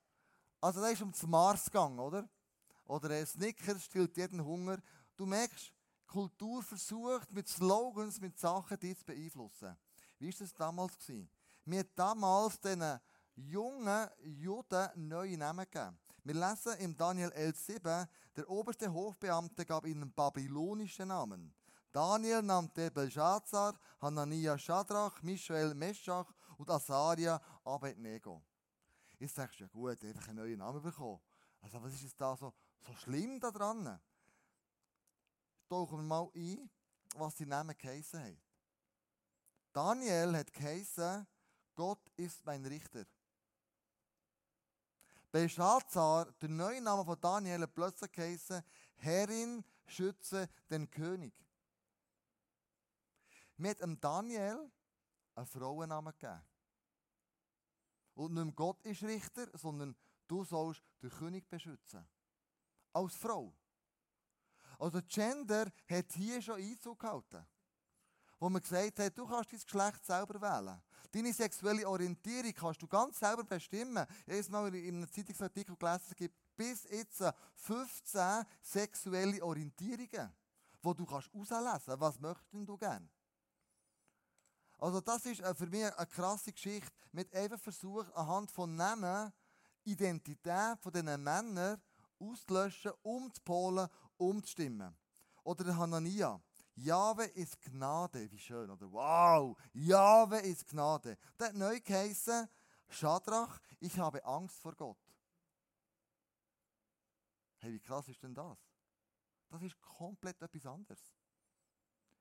Also 0.65 0.81
da 0.81 0.89
ist 0.89 1.03
um 1.03 1.13
das 1.13 1.27
Mars 1.27 1.67
gegangen, 1.67 1.99
oder? 1.99 2.27
Oder 2.87 3.11
ein 3.11 3.27
Snickers 3.27 3.85
stillt 3.85 4.17
jeden 4.17 4.43
Hunger. 4.43 4.79
Du 5.15 5.27
merkst, 5.27 5.71
Kultur 6.07 6.63
versucht 6.63 7.31
mit 7.35 7.47
Slogans, 7.47 8.19
mit 8.19 8.39
Sachen 8.39 8.81
dich 8.81 8.97
zu 8.97 9.05
beeinflussen. 9.05 9.77
Wie 10.19 10.33
war 10.33 10.39
das 10.39 10.55
damals? 10.55 10.97
Gewesen? 10.97 11.29
Wir 11.67 11.81
haben 11.81 11.91
damals 11.95 12.59
diesen 12.59 12.99
jungen 13.35 14.09
Juden 14.23 14.89
neue 15.07 15.37
Namen 15.37 15.67
gegeben. 15.71 15.99
Wir 16.23 16.35
lesen 16.35 16.79
im 16.79 16.97
Daniel 16.97 17.29
11,7, 17.29 18.09
der 18.35 18.49
oberste 18.49 18.91
Hofbeamte 18.91 19.67
gab 19.67 19.85
ihnen 19.85 20.15
babylonischen 20.15 21.09
Namen. 21.09 21.53
Daniel 21.93 22.41
nannte 22.41 22.91
Belshazzar, 22.91 23.79
Hanania 24.01 24.57
Shadrach, 24.57 25.21
Michael 25.21 25.75
Meschach 25.75 26.33
und 26.57 26.71
Asaria 26.71 27.39
Abednego. 27.65 28.43
Jetzt 29.19 29.35
sagst 29.35 29.61
du, 29.61 29.65
ja 29.65 29.69
gut, 29.69 30.03
einfach 30.05 30.29
einen 30.29 30.39
neuen 30.39 30.59
Namen 30.59 30.83
bekommen. 30.83 31.21
Also 31.61 31.83
was 31.83 31.95
ist 31.95 32.03
jetzt 32.03 32.21
da 32.21 32.37
so, 32.37 32.53
so 32.81 32.93
schlimm 32.95 33.41
daran? 33.41 34.01
Tauchen 35.69 35.99
wir 35.99 36.03
mal 36.03 36.31
ein, 36.35 36.71
was 37.17 37.37
die 37.37 37.47
Namen 37.47 37.77
geheissen 37.77 38.23
haben. 38.23 38.43
Daniel 39.73 40.37
hat 40.37 40.53
geheissen, 40.53 41.27
Gott 41.75 42.09
ist 42.17 42.45
mein 42.45 42.65
Richter. 42.67 43.05
Belshazzar, 45.33 46.31
der 46.41 46.49
neue 46.49 46.81
Name 46.81 47.05
von 47.05 47.21
Daniel, 47.21 47.63
hat 47.63 47.75
plötzlich 47.75 48.13
geheißen, 48.13 48.63
Herrin, 48.95 49.65
schütze 49.87 50.49
den 50.71 50.89
König. 50.89 51.35
Haben 53.59 53.77
dem 53.79 54.01
Daniel 54.01 54.71
einen 55.35 55.47
Frauennamen 55.47 56.13
gegeben. 56.13 56.41
Und 58.15 58.35
nicht 58.35 58.55
Gott 58.55 58.81
ist 58.85 59.03
Richter, 59.03 59.47
sondern 59.55 59.95
du 60.29 60.45
sollst 60.45 60.83
den 61.03 61.11
König 61.11 61.49
beschützen. 61.49 62.07
Als 62.93 63.15
Frau. 63.17 63.53
Also 64.79 65.01
Gender 65.07 65.67
hat 65.89 66.13
hier 66.13 66.41
schon 66.41 66.61
Einzug 66.61 66.99
gehalten. 66.99 67.47
Wo 68.39 68.49
man 68.49 68.61
gesagt 68.63 68.99
hat, 68.99 69.17
du 69.17 69.27
kannst 69.27 69.53
dein 69.53 69.61
Geschlecht 69.61 70.05
selber 70.05 70.41
wählen. 70.41 70.83
Deine 71.11 71.33
sexuelle 71.33 71.89
Orientierung 71.89 72.53
kannst 72.53 72.83
du 72.83 72.89
ganz 72.89 73.19
selber 73.19 73.45
bestimmen. 73.45 74.05
Jedes 74.27 74.49
Mal 74.49 74.75
in 74.75 74.97
einem 74.97 75.11
Zeitungsartikel 75.11 75.77
gelesen, 75.77 76.05
es 76.09 76.17
gibt 76.17 76.57
bis 76.57 76.85
jetzt 76.91 77.23
15 77.55 78.45
sexuelle 78.61 79.43
Orientierungen, 79.45 80.33
wo 80.83 80.93
du 80.93 81.07
kannst 81.07 81.31
kannst, 81.33 82.01
was 82.01 82.19
möchtest 82.19 82.69
du 82.69 82.77
gerne. 82.77 83.09
Also 84.85 85.01
das 85.01 85.25
ist 85.25 85.43
für 85.57 85.67
mich 85.67 85.83
eine 85.83 86.07
krasse 86.07 86.53
Geschichte. 86.53 86.91
Mit 87.11 87.35
einfach 87.35 87.59
versucht, 87.59 88.15
anhand 88.15 88.51
von 88.51 88.77
Namen 88.77 89.33
Identität 89.83 90.79
von 90.79 90.93
diesen 90.93 91.25
Männern 91.25 91.81
auszulöschen, 92.19 92.93
umzupolen, 93.01 93.89
umzustimmen. 94.19 94.95
Oder 95.43 95.65
der 95.65 95.79
Hanania. 95.79 96.39
Jahwe 96.75 97.25
ist 97.25 97.59
Gnade. 97.63 98.31
Wie 98.31 98.39
schön, 98.39 98.69
oder? 98.69 98.93
Wow! 98.93 99.57
Jahwe 99.73 100.41
ist 100.41 100.69
Gnade. 100.69 101.17
Der 101.39 101.49
hat 101.49 101.55
neu 101.55 101.81
geheißen, 101.81 102.47
Schadrach, 102.91 103.59
ich 103.81 103.99
habe 103.99 104.23
Angst 104.23 104.61
vor 104.61 104.75
Gott. 104.75 104.99
Hey, 107.57 107.73
wie 107.73 107.81
krass 107.81 108.07
ist 108.09 108.23
denn 108.23 108.35
das? 108.35 108.59
Das 109.49 109.63
ist 109.63 109.81
komplett 109.81 110.43
etwas 110.43 110.67
anderes. 110.67 111.01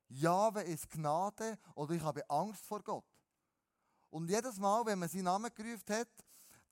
Jahwe 0.08 0.62
ist 0.62 0.88
Gnade 0.90 1.58
oder 1.74 1.94
ich 1.94 2.02
habe 2.02 2.28
Angst 2.28 2.64
vor 2.66 2.82
Gott. 2.82 3.04
Und 4.10 4.28
jedes 4.28 4.58
Mal, 4.58 4.84
wenn 4.86 4.98
man 4.98 5.08
seinen 5.08 5.24
Namen 5.24 5.50
gerufen 5.54 5.94
hat, 5.94 6.08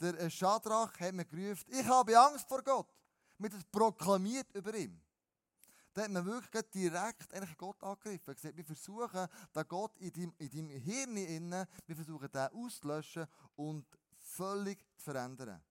der 0.01 0.31
Schadrach 0.31 0.99
hat 1.01 1.15
man 1.15 1.27
gerufen, 1.27 1.65
ich 1.69 1.87
habe 1.87 2.19
Angst 2.19 2.49
vor 2.49 2.63
Gott. 2.63 2.89
Mit 3.39 3.53
das 3.53 3.65
proklamiert 3.65 4.53
über 4.55 4.75
ihm. 4.75 5.01
Da 5.93 6.03
hat 6.03 6.11
man 6.11 6.25
wirklich 6.25 6.63
direkt 6.71 7.59
Gott 7.59 7.83
angegriffen. 7.83 8.35
Gesagt, 8.35 8.57
wir 8.57 8.65
versuchen, 8.65 9.27
den 9.55 9.69
Gott 9.69 9.97
in 9.99 10.13
deinem, 10.13 10.35
in 10.39 10.51
deinem 10.51 10.81
Hirn 10.81 11.17
innen, 11.17 11.67
wir 11.87 11.97
versuchen, 11.97 12.31
den 12.31 12.49
auszulöschen 12.53 13.27
und 13.57 13.87
völlig 14.19 14.79
zu 14.97 15.05
verändern. 15.05 15.63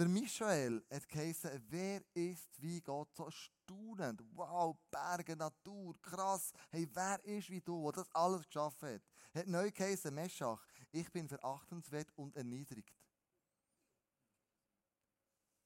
Der 0.00 0.08
Michael 0.08 0.82
hat 0.90 1.06
geheißen, 1.10 1.62
wer 1.68 2.00
ist 2.14 2.48
wie 2.62 2.80
Gott? 2.80 3.14
So 3.14 3.30
staunend. 3.30 4.22
Wow, 4.32 4.74
Berge, 4.90 5.36
Natur, 5.36 5.94
krass. 6.00 6.52
Hey, 6.70 6.88
wer 6.94 7.22
ist 7.22 7.50
wie 7.50 7.60
du, 7.60 7.82
der 7.92 8.02
das 8.02 8.14
alles 8.14 8.46
geschaffen 8.46 8.94
hat? 8.94 9.02
Hat 9.34 9.46
neu 9.46 9.70
geheißen, 9.70 10.14
Meschach, 10.14 10.66
ich 10.90 11.12
bin 11.12 11.28
verachtenswert 11.28 12.10
und 12.16 12.34
erniedrigt. 12.34 12.96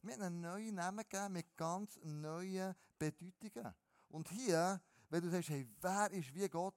Wir 0.02 0.14
haben 0.14 0.22
einen 0.22 0.40
neuen 0.40 0.74
Namen 0.74 1.04
gegeben 1.08 1.32
mit 1.34 1.56
ganz 1.56 1.96
neuen 2.02 2.74
Bedeutungen. 2.98 3.72
Und 4.08 4.28
hier, 4.30 4.82
wenn 5.10 5.22
du 5.22 5.30
sagst, 5.30 5.50
hey, 5.50 5.64
wer 5.80 6.10
ist 6.10 6.34
wie 6.34 6.48
Gott, 6.48 6.74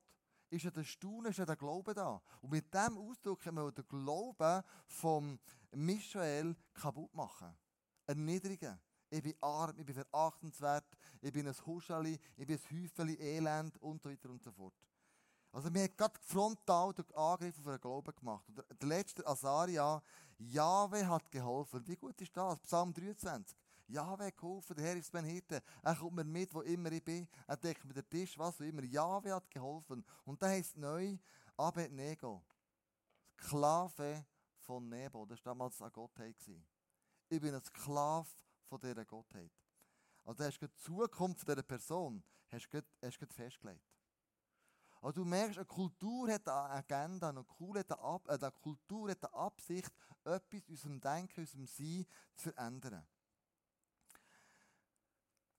ist 0.49 0.63
ja 0.63 0.71
der 0.71 0.83
Staunen, 0.83 1.31
ist 1.31 1.39
ja 1.39 1.45
der 1.45 1.55
Glaube 1.55 1.93
da. 1.93 2.21
Und 2.41 2.51
mit 2.51 2.73
diesem 2.73 2.97
Ausdruck 2.97 3.41
können 3.41 3.57
wir 3.57 3.71
den 3.71 3.87
Glauben 3.87 4.63
von 4.85 5.39
Michael 5.71 6.55
kaputt 6.73 7.13
machen. 7.13 7.55
Erniedrigen. 8.05 8.79
Ich 9.09 9.23
bin 9.23 9.35
arm, 9.41 9.77
ich 9.77 9.85
bin 9.85 9.95
verachtenswert, 9.95 10.85
ich 11.21 11.31
bin 11.31 11.47
ein 11.47 11.55
Huscheli, 11.65 12.19
ich 12.35 12.45
bin 12.45 12.57
ein 12.57 12.83
Häufeli 12.83 13.15
Elend 13.15 13.77
und 13.77 14.01
so 14.01 14.09
weiter 14.09 14.29
und 14.29 14.43
so 14.43 14.51
fort. 14.51 14.73
Also 15.51 15.73
wir 15.73 15.83
haben 15.83 15.95
gerade 15.95 16.19
frontal 16.19 16.93
den 16.93 17.05
Angriff 17.15 17.57
auf 17.57 17.65
den 17.65 17.79
Glauben 17.79 18.15
gemacht. 18.15 18.45
Und 18.49 18.57
der 18.57 18.87
letzte 18.87 19.25
Asaria, 19.25 20.01
Jahwe 20.37 21.07
hat 21.07 21.31
geholfen. 21.31 21.87
Wie 21.87 21.95
gut 21.95 22.19
ist 22.21 22.35
das? 22.35 22.59
Psalm 22.59 22.93
23. 22.93 23.57
Jahwe 23.87 24.25
hat 24.25 24.37
geholfen, 24.37 24.75
der 24.75 24.85
Herr 24.85 24.97
ist 24.97 25.13
mein 25.13 25.23
Hirte. 25.23 25.63
Er 25.81 25.95
kommt 25.95 26.17
mir 26.17 26.25
mit, 26.25 26.53
wo 26.53 26.61
immer 26.61 26.91
ich 26.91 27.03
bin. 27.03 27.27
Er 27.47 27.55
deckt 27.55 27.85
mir 27.85 27.93
den 27.93 28.09
Tisch, 28.09 28.37
was 28.37 28.55
auch 28.55 28.65
immer. 28.65 28.83
Jahwe 28.83 29.33
hat 29.33 29.49
geholfen. 29.49 30.05
Und 30.25 30.43
da 30.43 30.47
heißt 30.47 30.77
neu 30.77 31.17
Abednego. 31.55 32.43
Sklave 33.39 34.25
von 34.67 34.87
Nebo. 34.89 35.25
Das 35.25 35.43
war 35.45 35.53
damals 35.53 35.81
eine 35.81 35.91
Gottheit. 35.91 36.35
Ich 37.29 37.41
bin 37.41 37.55
ein 37.55 37.63
Sklave 37.63 38.29
von 38.67 38.79
dieser 38.79 39.05
Gottheit. 39.05 39.51
Also 40.25 40.43
hast 40.43 40.59
du 40.59 40.67
die 40.67 40.75
Zukunft 40.75 41.47
dieser 41.47 41.63
Person 41.63 42.21
hast 42.51 42.67
du, 42.69 42.83
hast 43.01 43.21
du 43.21 43.25
festgelegt. 43.27 43.81
Also 45.01 45.21
du 45.21 45.25
merkst, 45.25 45.57
eine 45.57 45.65
Kultur 45.65 46.29
hat 46.31 46.47
eine 46.49 46.69
Agenda, 46.69 47.29
eine 47.29 47.39
äh, 47.39 48.51
Kultur 48.61 49.09
hat 49.09 49.23
eine 49.23 49.33
Absicht, 49.33 49.91
etwas 50.25 50.51
in 50.51 50.63
unserem 50.67 50.99
Denken, 50.99 51.35
in 51.35 51.43
unserem 51.43 51.67
Sein 51.67 52.05
zu 52.35 52.51
verändern. 52.51 53.07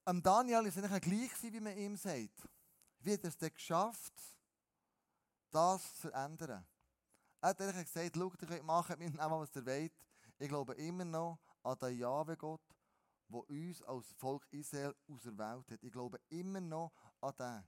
Am 0.05 0.23
Daniel 0.23 0.67
ist 0.67 0.77
es 0.77 0.85
eigentlich 0.85 1.31
gleich, 1.31 1.53
wie 1.53 1.61
man 1.61 1.77
ihm 1.77 1.97
sagt. 1.97 2.49
Wie 3.01 3.13
hat 3.13 3.23
er 3.23 3.29
es 3.29 3.39
denn 3.39 3.55
geschafft, 3.55 4.13
das 5.51 5.95
zu 5.95 6.09
verändern? 6.09 6.67
Er 7.41 7.51
hat 7.51 7.59
gesagt, 7.59 8.17
schau, 8.17 8.33
ihr 8.41 8.49
könnt 8.49 8.65
machen 8.65 8.99
mit 8.99 9.15
dem 9.15 9.19
was 9.19 9.55
ihr 9.55 9.65
wollt. 9.65 9.93
Ich 10.39 10.49
glaube 10.49 10.75
immer 10.75 11.05
noch 11.05 11.39
an 11.63 11.79
den 11.79 11.99
Jahwe-Gott, 11.99 12.63
der 13.29 13.51
uns 13.51 13.83
als 13.83 14.13
Volk 14.15 14.47
Israel 14.51 14.95
auserwählt 15.09 15.71
hat. 15.71 15.83
Ich 15.83 15.93
glaube 15.93 16.21
immer 16.31 16.61
noch 16.61 16.93
an 17.21 17.33
den. 17.39 17.65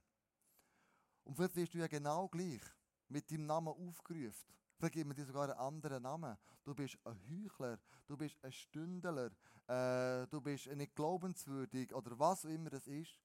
Und 1.23 1.35
vielleicht 1.35 1.55
wirst 1.55 1.73
du 1.73 1.77
ja 1.77 1.87
genau 1.87 2.27
gleich 2.27 2.61
mit 3.07 3.31
deinem 3.31 3.45
Namen 3.45 3.69
aufgerufen. 3.69 4.53
Vielleicht 4.77 4.93
gibt 4.93 5.07
man 5.07 5.15
dir 5.15 5.25
sogar 5.25 5.43
einen 5.43 5.59
anderen 5.59 6.03
Namen. 6.03 6.37
Du 6.63 6.73
bist 6.73 6.97
ein 7.05 7.17
Heuchler, 7.29 7.79
du 8.07 8.17
bist 8.17 8.37
ein 8.43 8.51
Stündler, 8.51 9.31
äh, 9.67 10.27
du 10.27 10.41
bist 10.41 10.67
nicht 10.67 10.95
glaubenswürdig 10.95 11.93
oder 11.93 12.17
was 12.19 12.45
auch 12.45 12.49
immer 12.49 12.73
es 12.73 12.87
ist. 12.87 13.19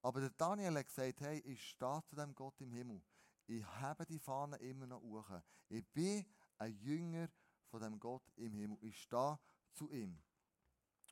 Aber 0.00 0.20
der 0.20 0.30
Daniel 0.30 0.78
hat 0.78 0.86
gesagt, 0.86 1.20
hey, 1.20 1.40
ich 1.40 1.68
stehe 1.70 2.02
zu 2.04 2.14
dem 2.16 2.34
Gott 2.34 2.60
im 2.60 2.72
Himmel. 2.72 3.02
Ich 3.46 3.64
habe 3.64 4.04
die 4.06 4.18
Fahne 4.18 4.56
immer 4.56 4.86
noch 4.86 5.00
hoch. 5.00 5.30
Ich 5.68 5.86
bin 5.92 6.26
ein 6.58 6.72
Jünger 6.72 7.28
von 7.68 7.80
dem 7.80 7.98
Gott 8.00 8.22
im 8.36 8.52
Himmel. 8.54 8.78
Ich 8.80 9.00
stehe 9.02 9.38
zu 9.72 9.90
ihm. 9.90 10.18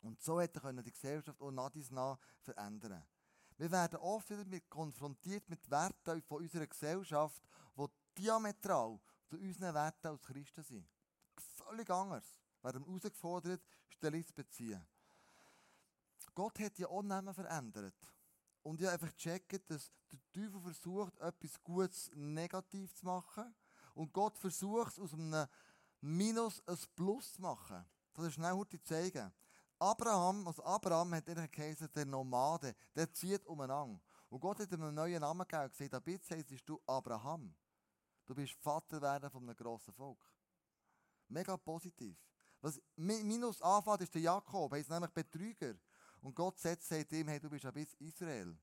Und 0.03 0.21
so 0.21 0.41
hätte 0.41 0.61
er 0.63 0.83
die 0.83 0.93
Gesellschaft 0.93 1.41
auch 1.41 1.51
nach 1.51 1.71
dies 1.71 1.91
nach 1.91 2.19
verändern 2.41 3.03
Wir 3.57 3.71
werden 3.71 3.99
oft 4.01 4.29
wieder 4.31 4.45
mit, 4.45 4.69
konfrontiert 4.69 5.49
mit 5.49 5.71
Werten 5.71 6.23
von 6.23 6.43
unserer 6.43 6.67
Gesellschaft, 6.67 7.43
die 7.77 7.87
diametral 8.19 9.01
zu 9.27 9.37
unseren 9.37 9.75
Werten 9.75 10.09
als 10.09 10.23
Christen 10.23 10.63
sind. 10.63 10.89
Völlig 11.39 11.89
anders. 11.89 12.25
Wir 12.61 12.73
werden 12.73 12.85
herausgefordert, 12.85 13.63
Stellung 13.89 14.27
zu 14.27 14.35
beziehen. 14.35 14.85
Gott 16.35 16.59
hat 16.59 16.79
ja 16.79 16.89
auch 16.89 17.03
Namen 17.03 17.33
verändert. 17.33 17.95
Und 18.65 18.81
ich 18.81 18.87
habe 18.87 18.95
einfach 18.95 19.15
gecheckt, 19.15 19.71
dass 19.71 19.93
der 20.11 20.19
Teufel 20.33 20.61
versucht, 20.61 21.19
etwas 21.19 21.63
Gutes 21.63 22.11
negativ 22.15 22.95
zu 22.95 23.05
machen. 23.05 23.55
Und 23.95 24.13
Gott 24.13 24.39
versucht, 24.39 24.99
aus 24.99 25.13
einem 25.13 25.47
Minus 26.01 26.61
ein 26.67 26.79
Plus 26.97 27.35
zu 27.35 27.43
machen. 27.43 27.85
Das 28.15 28.27
ist 28.27 28.35
schnell 28.35 28.53
heute 28.53 28.83
zeigen. 28.83 29.33
Abraham, 29.79 30.47
also 30.47 30.65
Abraham 30.65 31.15
hat 31.15 31.29
eigentlich 31.29 31.51
geheißen, 31.51 31.91
der 31.95 32.07
Nomade, 32.07 32.75
der 32.95 33.13
zieht 33.13 33.47
umeinander. 33.47 34.01
Und 34.31 34.41
Gott 34.41 34.59
hat 34.61 34.73
ihm 34.73 34.83
einen 34.83 34.95
neuen 34.95 35.21
Namen 35.21 35.47
gegeben 35.47 35.65
und 35.65 35.71
gesagt, 35.71 35.95
ab 35.95 36.09
jetzt 36.09 36.31
heisst 36.31 36.69
du 36.69 36.81
Abraham. 36.87 37.55
Du 38.25 38.35
bist 38.35 38.55
Vater 38.55 39.03
werden 39.03 39.31
von 39.31 39.43
einem 39.43 39.57
grossen 39.57 39.93
Volk. 39.93 40.25
Mega 41.29 41.57
positiv. 41.59 42.17
Was 42.63 42.81
minus 42.97 43.61
anfängt, 43.61 44.01
ist 44.01 44.15
der 44.15 44.23
Jakob, 44.23 44.73
heisst 44.73 44.89
nämlich 44.89 45.11
Betrüger. 45.11 45.75
Und 46.25 46.35
Gott 46.35 46.59
sagt 46.59 47.13
ihm, 47.13 47.29
hey, 47.29 47.39
du 47.39 47.51
bist 47.51 47.67
ab 47.67 47.77
jetzt 47.77 48.01
Israel. 48.01 48.57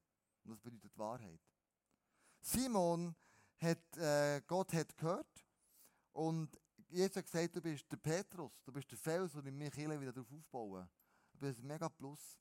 Und 0.44 0.52
das 0.52 0.60
bedeutet 0.60 0.98
Wahrheit. 0.98 1.40
Simon 2.42 3.16
hat, 3.60 3.98
äh, 3.98 4.42
Gott 4.48 4.74
hat 4.74 4.98
gehört 4.98 5.46
und 6.12 6.60
Jesus 6.90 7.18
hat 7.18 7.26
gesagt, 7.26 7.56
du 7.56 7.62
bist 7.62 7.86
der 7.92 7.98
Petrus, 7.98 8.52
du 8.66 8.72
bist 8.72 8.90
der 8.90 8.98
Fels, 8.98 9.36
und 9.36 9.46
ich 9.46 9.54
mich 9.54 9.78
wieder 9.78 10.12
darauf 10.12 10.32
aufbauen. 10.32 10.90
Du 11.34 11.40
bist 11.40 11.60
ein 11.60 11.68
mega 11.68 11.88
Plus. 11.88 12.40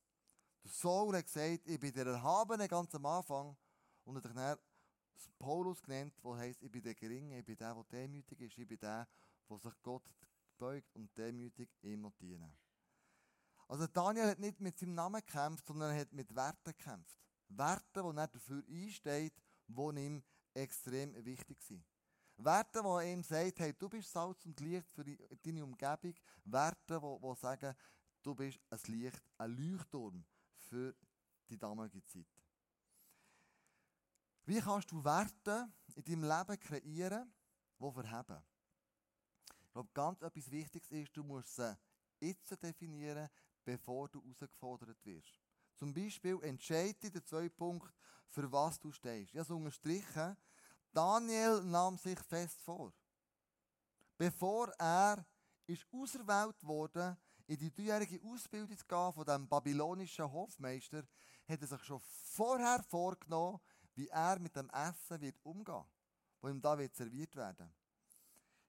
Der 0.64 0.70
Saul 0.70 1.14
hat 1.14 1.26
gesagt, 1.26 1.68
ich 1.68 1.78
bin 1.78 1.92
der 1.92 2.06
Erhabene 2.06 2.66
ganz 2.66 2.94
am 2.94 3.04
Anfang 3.04 3.54
und 4.04 4.16
hat 4.16 4.24
dann 4.24 4.58
Paulus 5.38 5.82
genannt, 5.82 6.14
der 6.24 6.36
heisst, 6.38 6.62
ich 6.62 6.70
bin 6.70 6.82
der 6.82 6.94
Geringe, 6.94 7.38
ich 7.40 7.44
bin 7.44 7.58
der, 7.58 7.74
der 7.74 7.84
demütig 7.84 8.40
ist, 8.40 8.56
ich 8.56 8.66
bin 8.66 8.78
der, 8.78 9.06
der 9.50 9.58
sich 9.58 9.82
Gott 9.82 10.10
beugt 10.56 10.96
und 10.96 11.14
demütig 11.18 11.68
ihm 11.82 12.10
dienen. 12.18 12.59
Also 13.70 13.86
Daniel 13.86 14.26
hat 14.26 14.40
nicht 14.40 14.60
mit 14.60 14.76
seinem 14.76 14.94
Namen 14.94 15.20
gekämpft, 15.24 15.64
sondern 15.64 15.92
er 15.92 16.00
hat 16.00 16.12
mit 16.12 16.34
Werten 16.34 16.72
gekämpft. 16.76 17.16
Werte, 17.50 18.02
die 18.02 18.18
er 18.18 18.26
dafür 18.26 18.64
einsteht, 18.68 19.40
die 19.68 20.04
ihm 20.04 20.24
extrem 20.52 21.24
wichtig 21.24 21.62
sind. 21.62 21.86
Werte, 22.36 22.82
die 22.82 23.12
ihm 23.12 23.22
sagen, 23.22 23.52
hey, 23.58 23.72
du 23.72 23.88
bist 23.88 24.10
Salz 24.10 24.44
und 24.44 24.58
Licht 24.58 24.90
für 24.90 25.04
deine 25.04 25.62
Umgebung. 25.62 26.14
Werte, 26.46 27.00
die, 27.00 27.20
die 27.20 27.36
sagen, 27.36 27.76
du 28.24 28.34
bist 28.34 28.58
ein 28.70 28.80
Licht, 28.86 29.22
ein 29.38 29.56
Leuchtturm 29.56 30.24
für 30.56 30.92
die 31.48 31.56
damalige 31.56 32.04
Zeit. 32.06 32.26
Wie 34.46 34.60
kannst 34.60 34.90
du 34.90 35.04
Werte 35.04 35.72
in 35.94 36.02
deinem 36.02 36.24
Leben 36.24 36.58
kreieren, 36.58 37.32
die 37.78 37.92
verheben? 37.92 38.42
Ich 39.62 39.70
glaube, 39.70 39.90
ganz 39.94 40.22
etwas 40.22 40.50
Wichtiges 40.50 40.90
ist, 40.90 41.16
du 41.16 41.22
musst 41.22 41.54
sie 41.54 41.78
jetzt 42.18 42.60
definieren, 42.60 43.28
bevor 43.70 44.08
du 44.08 44.20
herausgefordert 44.20 44.98
wirst. 45.04 45.38
Zum 45.76 45.94
Beispiel 45.94 46.36
entscheide 46.42 47.08
den 47.08 47.24
zwei 47.24 47.48
Punkte, 47.48 47.92
für 48.28 48.50
was 48.50 48.80
du 48.80 48.90
stehst. 48.90 49.32
Habe 49.32 49.42
es 49.42 49.50
unterstrichen. 49.50 50.36
Daniel 50.92 51.62
nahm 51.62 51.96
sich 51.96 52.18
fest 52.18 52.60
vor. 52.62 52.92
Bevor 54.18 54.72
er 54.76 55.24
ist 55.68 55.86
auserwählt 55.92 56.64
wurde, 56.64 57.16
in 57.46 57.58
die 57.58 57.72
dreijährige 57.72 58.20
Ausbildung 58.24 58.76
zu 58.76 58.84
gehen 58.84 59.12
von 59.12 59.24
dem 59.24 59.46
babylonischen 59.46 60.30
Hofmeister, 60.32 61.04
hat 61.48 61.60
er 61.60 61.68
sich 61.68 61.84
schon 61.84 62.00
vorher 62.00 62.82
vorgenommen, 62.82 63.60
wie 63.94 64.08
er 64.08 64.40
mit 64.40 64.56
dem 64.56 64.68
Essen 64.70 65.20
wird 65.20 65.38
umgehen, 65.44 65.84
wo 66.40 66.48
ihm 66.48 66.60
da 66.60 66.76
wird 66.76 66.96
serviert 66.96 67.36
werden 67.36 67.72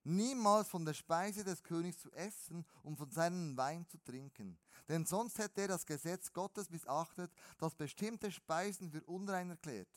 niemals 0.04 0.68
von 0.68 0.84
der 0.84 0.94
Speise 0.94 1.44
des 1.44 1.62
Königs 1.62 1.98
zu 1.98 2.10
essen 2.12 2.64
und 2.82 2.96
von 2.96 3.10
seinem 3.10 3.56
Wein 3.56 3.86
zu 3.86 3.98
trinken. 3.98 4.58
Denn 4.88 5.06
sonst 5.06 5.38
hätte 5.38 5.62
er 5.62 5.68
das 5.68 5.86
Gesetz 5.86 6.32
Gottes 6.32 6.70
missachtet, 6.70 7.32
das 7.58 7.74
bestimmte 7.74 8.30
Speisen 8.30 8.90
für 8.90 9.04
unrein 9.04 9.50
erklärt. 9.50 9.88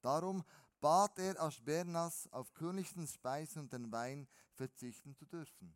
Darum 0.00 0.44
bat 0.80 1.18
er 1.18 1.40
Aschbernas, 1.40 2.28
auf 2.30 2.52
königlichen 2.54 3.06
Speisen 3.06 3.62
und 3.62 3.72
den 3.72 3.90
Wein 3.90 4.28
verzichten 4.54 5.14
zu 5.14 5.26
dürfen. 5.26 5.74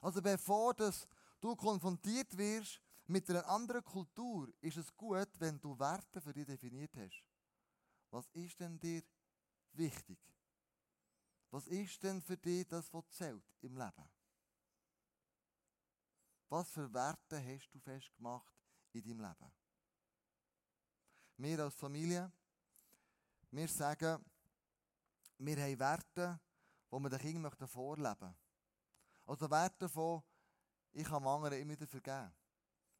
Also 0.00 0.20
bevor 0.20 0.74
das 0.74 1.06
du 1.40 1.54
konfrontiert 1.54 2.36
wirst 2.36 2.80
mit 3.06 3.28
einer 3.28 3.46
anderen 3.48 3.84
Kultur, 3.84 4.52
ist 4.60 4.76
es 4.76 4.94
gut, 4.96 5.28
wenn 5.38 5.60
du 5.60 5.78
Werte 5.78 6.20
für 6.20 6.32
dich 6.32 6.46
definiert 6.46 6.92
hast. 6.96 7.24
Was 8.10 8.28
ist 8.32 8.58
denn 8.60 8.78
dir 8.78 9.02
wichtig? 9.72 10.18
Was 11.54 11.68
ist 11.68 12.02
denn 12.02 12.20
für 12.20 12.36
dich 12.36 12.66
das, 12.66 12.92
was 12.92 13.08
zählt 13.10 13.44
im 13.60 13.76
Leben? 13.76 14.10
Was 16.48 16.68
für 16.68 16.92
Werte 16.92 17.40
hast 17.40 17.72
du 17.72 17.78
festgemacht 17.78 18.52
in 18.92 19.02
deinem 19.04 19.20
Leben? 19.20 19.52
Wir 21.36 21.60
als 21.60 21.76
Familie, 21.76 22.32
wir 23.52 23.68
sagen, 23.68 24.24
wir 25.38 25.56
haben 25.56 25.78
Werte, 25.78 26.40
die 26.90 26.98
wir 26.98 27.10
den 27.10 27.18
Kindern 27.20 27.68
vorleben 27.68 28.02
möchten. 28.02 28.36
Also 29.24 29.48
Werte 29.48 29.88
von, 29.88 30.24
ich 30.90 31.04
kann 31.04 31.24
anderen 31.24 31.60
immer 31.60 31.74
wieder 31.74 31.86
vergeben. 31.86 32.34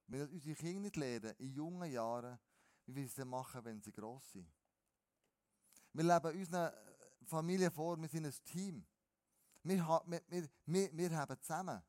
Wenn 0.06 0.28
unsere 0.28 0.54
Kinder 0.54 0.80
nicht 0.80 0.94
lernen, 0.94 1.34
in 1.38 1.54
jungen 1.54 1.90
Jahren, 1.90 2.38
wie 2.86 2.94
wir 2.94 3.04
es 3.04 3.16
machen, 3.24 3.64
wenn 3.64 3.82
sie 3.82 3.90
gross 3.90 4.30
sind. 4.30 4.48
Wir 5.92 6.04
leben 6.04 6.38
unseren 6.38 6.72
Familie 7.24 7.70
vor, 7.70 8.00
wir 8.00 8.08
sind 8.08 8.26
ein 8.26 8.34
Team. 8.44 8.86
Wir, 9.62 9.78
wir, 10.06 10.48
wir, 10.66 10.96
wir 10.96 11.16
haben 11.16 11.40
zusammen. 11.40 11.82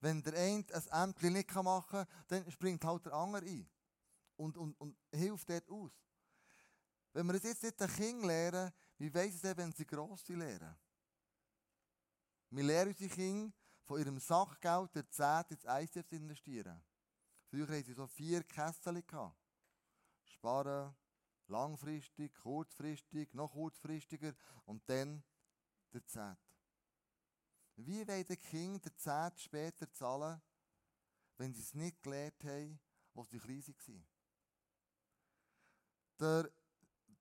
Wenn 0.00 0.22
der 0.22 0.34
eine 0.34 0.64
ein 0.72 1.08
Ämtchen 1.08 1.32
nicht 1.32 1.54
machen 1.54 1.86
kann, 1.88 2.06
dann 2.28 2.50
springt 2.50 2.84
halt 2.84 3.06
der 3.06 3.12
andere 3.14 3.44
ein 3.46 3.68
und, 4.36 4.56
und, 4.56 4.74
und 4.80 4.96
hilft 5.12 5.48
dort 5.48 5.70
aus. 5.70 5.92
Wenn 7.12 7.26
wir 7.26 7.34
jetzt 7.34 7.62
nicht 7.62 7.80
den 7.80 7.88
Kindern 7.88 8.26
lehren, 8.26 8.72
wie 8.98 9.14
weiss 9.14 9.42
es 9.42 9.56
wenn 9.56 9.72
sie 9.72 9.86
gross 9.86 10.24
sind, 10.24 10.38
lernen? 10.38 10.76
Wir 12.50 12.64
lernen 12.64 12.90
unsere 12.90 13.10
Kinder, 13.10 13.52
von 13.84 14.00
ihrem 14.00 14.18
Sachgeld 14.18 14.94
der 14.94 15.08
10 15.08 15.44
ins 15.50 15.64
ICF 15.64 16.08
zu 16.08 16.16
investieren. 16.16 16.82
Früher 17.48 17.68
hatten 17.68 17.84
sie 17.84 17.92
so 17.92 18.06
vier 18.06 18.42
Kessel. 18.44 19.02
Sparen, 20.24 20.94
Langfristig, 21.52 22.34
kurzfristig, 22.34 23.34
noch 23.34 23.52
kurzfristiger 23.52 24.32
und 24.64 24.82
dann 24.88 25.22
der 25.92 26.02
Zehnt. 26.06 26.38
Wie 27.76 28.08
wollen 28.08 28.24
die 28.24 28.36
Kinder 28.38 28.78
den 28.78 28.96
Zehnt 28.96 29.38
später 29.38 29.92
zahlen, 29.92 30.40
wenn 31.36 31.52
sie 31.52 31.60
es 31.60 31.74
nicht 31.74 32.02
gelernt 32.02 32.42
haben, 32.44 32.80
als 33.14 33.30
sie 33.30 33.38
klein 33.38 33.62
waren? 33.66 34.06
Der 36.18 36.50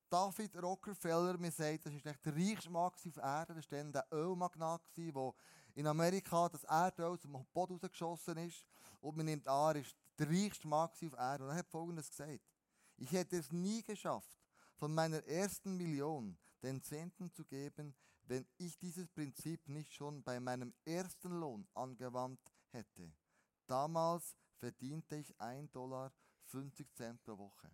David 0.09 0.61
Rockefeller, 0.61 1.37
mir 1.37 1.51
sagt, 1.51 1.85
das 1.85 1.93
nicht 1.93 2.05
der 2.05 2.35
reichste 2.35 2.69
Mann 2.69 2.85
auf 2.85 3.17
Erden, 3.17 3.55
das 3.55 3.69
war 3.69 3.83
der 3.83 4.07
Ölmagnat, 4.13 4.81
der 4.95 5.33
in 5.73 5.87
Amerika 5.87 6.47
das 6.47 6.63
Erdöl 6.63 7.19
zum 7.19 7.45
Boden 7.53 7.73
rausgeschossen 7.73 8.37
ist. 8.37 8.65
Und 9.01 9.17
man 9.17 9.25
nimmt 9.25 9.47
an, 9.47 9.75
er 9.75 9.81
ist 9.81 9.95
der 10.17 10.29
reichste 10.29 10.67
Mann 10.69 10.89
auf 10.89 11.01
Erden. 11.01 11.43
Und 11.43 11.49
er 11.49 11.55
hat 11.57 11.67
Folgendes 11.67 12.09
gesagt. 12.09 12.41
Ich 13.01 13.13
hätte 13.13 13.35
es 13.35 13.51
nie 13.51 13.81
geschafft, 13.81 14.37
von 14.75 14.93
meiner 14.93 15.25
ersten 15.25 15.75
Million 15.75 16.37
den 16.61 16.83
Zehnten 16.83 17.33
zu 17.33 17.43
geben, 17.45 17.95
wenn 18.27 18.47
ich 18.59 18.77
dieses 18.77 19.09
Prinzip 19.09 19.67
nicht 19.67 19.91
schon 19.91 20.21
bei 20.21 20.39
meinem 20.39 20.71
ersten 20.85 21.31
Lohn 21.31 21.67
angewandt 21.73 22.39
hätte. 22.69 23.11
Damals 23.65 24.35
verdiente 24.59 25.15
ich 25.15 25.33
1 25.41 25.71
Dollar 25.71 26.13
50 26.43 26.93
Cent 26.93 27.23
pro 27.23 27.39
Woche. 27.39 27.71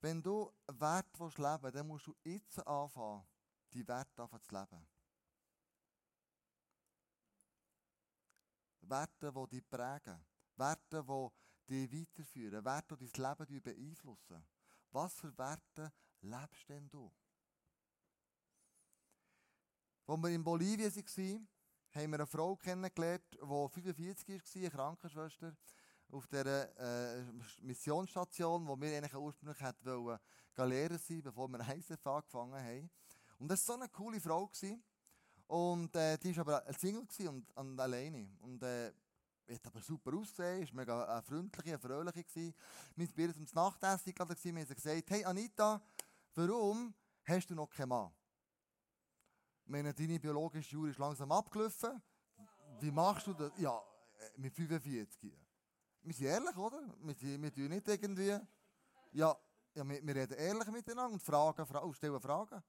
Wenn 0.00 0.22
du 0.22 0.52
Wert 0.68 1.18
willst 1.18 1.38
leben 1.38 1.72
dann 1.72 1.88
musst 1.88 2.06
du 2.06 2.14
jetzt 2.22 2.64
anfangen, 2.64 3.26
die 3.72 3.86
Werte 3.88 4.28
zu 4.40 4.54
leben. 4.54 4.86
Werte, 8.82 9.32
die 9.32 9.56
dich 9.56 9.68
prägen. 9.68 10.31
Werte, 10.62 11.04
die 11.68 11.88
dich 11.88 12.06
weiterführen. 12.08 12.64
Werte, 12.64 12.96
die 12.96 13.10
dein 13.10 13.34
Leben 13.48 13.62
beeinflussen. 13.62 14.44
Was 14.92 15.14
für 15.14 15.36
Werte 15.36 15.92
lebst 16.20 16.68
denn 16.68 16.88
du? 16.88 17.10
Als 20.06 20.22
wir 20.22 20.28
in 20.30 20.44
Bolivien 20.44 20.94
waren, 20.94 21.48
haben 21.94 22.10
wir 22.10 22.18
eine 22.18 22.26
Frau 22.26 22.56
kennengelernt, 22.56 23.24
die 23.32 23.38
45 23.38 24.28
war, 24.28 24.60
eine 24.60 24.70
Krankenschwester, 24.70 25.56
auf 26.10 26.26
dieser 26.26 26.76
äh, 26.78 27.24
Missionsstation, 27.62 28.66
wo 28.66 28.78
wir 28.78 28.96
eigentlich 28.96 29.14
ursprünglich 29.14 29.60
hätten 29.60 29.86
wollen, 29.86 30.18
lehren 30.56 30.98
sein, 30.98 31.22
bevor 31.22 31.48
wir 31.48 31.58
ISF 31.76 32.06
angefangen 32.06 32.62
haben. 32.62 32.90
Und 33.38 33.48
das 33.48 33.66
war 33.66 33.76
so 33.76 33.80
eine 33.80 33.88
coole 33.88 34.20
Frau. 34.20 34.50
Und 35.46 35.96
äh, 35.96 36.18
die 36.18 36.36
war 36.36 36.46
aber 36.46 36.72
Single 36.74 37.06
und, 37.28 37.50
und 37.56 37.80
alleine. 37.80 38.28
Und 38.40 38.62
äh, 38.62 38.92
hat 39.54 39.66
aber 39.66 39.80
super 39.80 40.14
ausgesehen, 40.16 40.62
ist 40.62 40.72
mega 40.72 41.18
äh, 41.18 41.22
freundlich, 41.22 41.76
fröhlich 41.80 42.14
gewesen. 42.14 42.54
Wir 42.96 43.06
waren 43.06 43.14
bei 43.16 43.22
ihr 43.22 43.34
zum 43.34 43.46
Nachtessen 43.54 44.14
gerade. 44.14 44.36
Wir 44.42 44.52
haben 44.52 44.74
gesagt, 44.74 45.10
hey 45.10 45.24
Anita, 45.24 45.82
warum 46.34 46.94
hast 47.24 47.50
du 47.50 47.54
noch 47.54 47.68
keinen 47.68 47.88
Mann? 47.88 48.10
Meine, 49.66 49.94
deine 49.94 50.18
biologische 50.18 50.76
Uhr 50.76 50.88
ist 50.88 50.98
langsam 50.98 51.30
abgelaufen. 51.32 52.02
Wie 52.80 52.90
machst 52.90 53.26
du 53.26 53.34
das? 53.34 53.52
Ja, 53.58 53.78
äh, 54.18 54.40
mit 54.40 54.54
45. 54.54 55.32
Wir 56.02 56.14
sind 56.14 56.26
ehrlich, 56.26 56.56
oder? 56.56 56.82
Wir, 57.00 57.42
wir 57.42 57.52
tun 57.52 57.68
nicht 57.68 57.88
irgendwie... 57.88 58.38
Ja, 59.12 59.36
ja 59.74 59.88
wir, 59.88 60.06
wir 60.06 60.14
reden 60.14 60.36
ehrlich 60.36 60.68
miteinander 60.68 61.12
und 61.12 61.22
fragen, 61.22 61.64
fra 61.66 61.92
stellen 61.94 62.20
Fragen. 62.20 62.62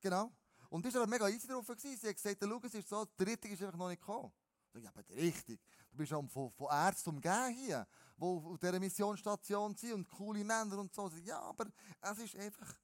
Genau. 0.00 0.30
Und 0.70 0.84
die 0.84 0.94
war 0.94 1.06
mega 1.06 1.28
easy 1.28 1.46
drauf. 1.46 1.66
Sie 1.76 1.94
hat 1.94 2.14
gesagt, 2.16 2.38
schau, 2.42 2.60
es 2.62 2.74
ist 2.74 2.88
so, 2.88 3.04
der 3.04 3.26
Richtige 3.26 3.54
ist 3.54 3.62
einfach 3.62 3.78
noch 3.78 3.88
nicht 3.88 4.00
gekommen. 4.00 4.32
Ja, 4.80 4.90
aber 4.90 5.02
der 5.02 5.16
Richtige. 5.16 5.62
Du 5.90 5.96
bist 5.96 6.10
schon 6.10 6.28
von, 6.28 6.50
von 6.52 6.68
Ärzten 6.70 7.10
umgeben 7.10 7.54
hier, 7.54 7.86
die 8.16 8.24
auf 8.24 8.58
dieser 8.58 8.80
Missionsstation 8.80 9.74
sind 9.74 9.92
und 9.92 10.08
coole 10.08 10.44
Männer 10.44 10.78
und 10.78 10.92
so. 10.94 11.08
Ja, 11.24 11.40
aber 11.40 11.66
es 12.00 12.18
ist 12.18 12.36
einfach... 12.36 12.74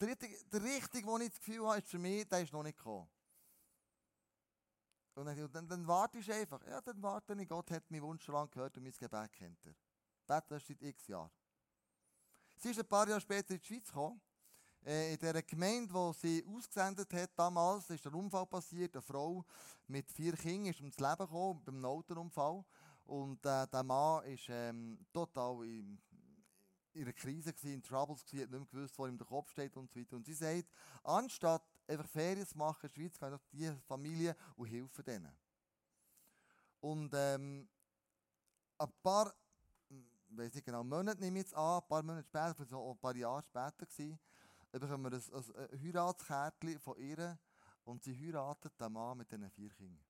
Der 0.00 0.08
Richtige, 0.08 0.44
der 0.46 0.62
Richtige, 0.62 1.06
den 1.06 1.20
ich 1.20 1.28
das 1.28 1.38
Gefühl 1.38 1.66
habe, 1.66 1.78
ist 1.78 1.88
für 1.88 1.98
mich, 1.98 2.28
der 2.28 2.42
ist 2.42 2.52
noch 2.52 2.64
nicht 2.64 2.76
gekommen. 2.76 3.08
Und 5.14 5.26
dann, 5.26 5.52
dann, 5.52 5.68
dann 5.68 5.86
wartest 5.86 6.30
einfach. 6.30 6.66
Ja, 6.66 6.80
dann 6.80 7.00
warte 7.02 7.34
ich. 7.34 7.48
Gott 7.48 7.70
hat 7.70 7.90
meinen 7.90 8.02
Wunsch 8.02 8.24
schon 8.24 8.34
lange 8.34 8.48
gehört 8.48 8.76
und 8.76 8.82
mein 8.82 8.92
Gebet 8.92 9.32
kennt 9.32 9.64
er. 9.64 9.74
Beten 10.26 10.58
seit 10.58 10.82
x 10.82 11.06
Jahren. 11.06 11.30
Sie 12.56 12.70
ist 12.70 12.78
ein 12.78 12.86
paar 12.86 13.06
Jahre 13.06 13.20
später 13.20 13.54
in 13.54 13.60
die 13.60 13.66
Schweiz 13.66 13.86
gekommen. 13.86 14.20
Äh, 14.84 15.14
in 15.14 15.18
der 15.20 15.42
Gemeinde, 15.42 15.94
wo 15.94 16.12
sie 16.12 16.44
ausgesendet 16.44 17.12
hat 17.12 17.30
damals, 17.36 17.88
ist 17.90 18.04
ein 18.06 18.14
Unfall 18.14 18.46
passiert. 18.46 18.94
Eine 18.96 19.02
Frau 19.02 19.44
mit 19.86 20.10
vier 20.10 20.36
Kindern 20.36 20.72
ist 20.72 20.80
ums 20.80 20.98
Leben 20.98 21.18
gekommen 21.18 21.62
beim 21.64 21.84
Autounfall. 21.84 22.64
Und 23.04 23.44
äh, 23.46 23.66
der 23.68 23.82
Mann 23.84 24.22
war 24.22 24.24
ähm, 24.48 24.98
total 25.12 25.64
in, 25.64 26.00
in 26.94 27.02
einer 27.02 27.12
Krise, 27.12 27.54
in 27.62 27.82
Troubles, 27.82 28.22
hat 28.22 28.32
nicht 28.32 28.50
mehr 28.50 28.60
gewusst, 28.60 28.98
wo 28.98 29.06
ihm 29.06 29.16
der 29.16 29.26
Kopf 29.26 29.50
steht 29.50 29.76
und 29.76 29.88
so 29.90 30.00
weiter. 30.00 30.16
Und 30.16 30.26
sie 30.26 30.34
sagt, 30.34 30.68
anstatt 31.04 31.62
einfach 31.86 32.08
Ferien 32.08 32.46
zu 32.46 32.58
machen 32.58 32.80
in 32.82 32.88
der 32.88 33.00
Schweiz, 33.00 33.18
gehe 33.18 33.34
ich 33.34 33.40
diese 33.52 33.80
Familie 33.82 34.36
und 34.56 34.66
helfe 34.66 35.02
denen. 35.04 35.32
Und 36.80 37.12
ähm, 37.14 37.68
ein 38.78 38.92
paar, 39.00 39.32
weiß 40.30 40.54
nicht 40.54 40.64
genau, 40.64 40.82
Monate 40.82 41.20
nehme 41.20 41.38
ich 41.38 41.44
jetzt 41.44 41.54
an, 41.54 41.80
ein 41.80 41.88
paar 41.88 42.02
Monate 42.02 42.24
später, 42.24 42.54
vielleicht 42.54 42.70
so 42.70 42.90
ein 42.90 42.98
paar 42.98 43.14
Jahre 43.14 43.42
später 43.42 43.86
gewesen, 43.86 44.18
bekommen 44.80 45.12
wir 45.12 45.18
ein, 45.18 45.70
ein 45.72 45.82
Heiratskärtchen 45.82 46.80
von 46.80 46.96
ihr 46.98 47.38
und 47.84 48.02
sie 48.02 48.14
heiratet 48.14 48.80
den 48.80 48.92
Mann 48.92 49.18
mit 49.18 49.30
diesen 49.30 49.50
vier 49.50 49.70
Kindern. 49.70 50.04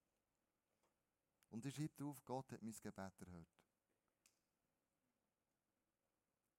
Und 1.50 1.62
sie 1.62 1.70
schreibt 1.70 2.00
drauf, 2.00 2.22
Gott 2.24 2.50
hat 2.52 2.62
mein 2.62 2.72
Gebet 2.80 3.20
erhört. 3.20 3.48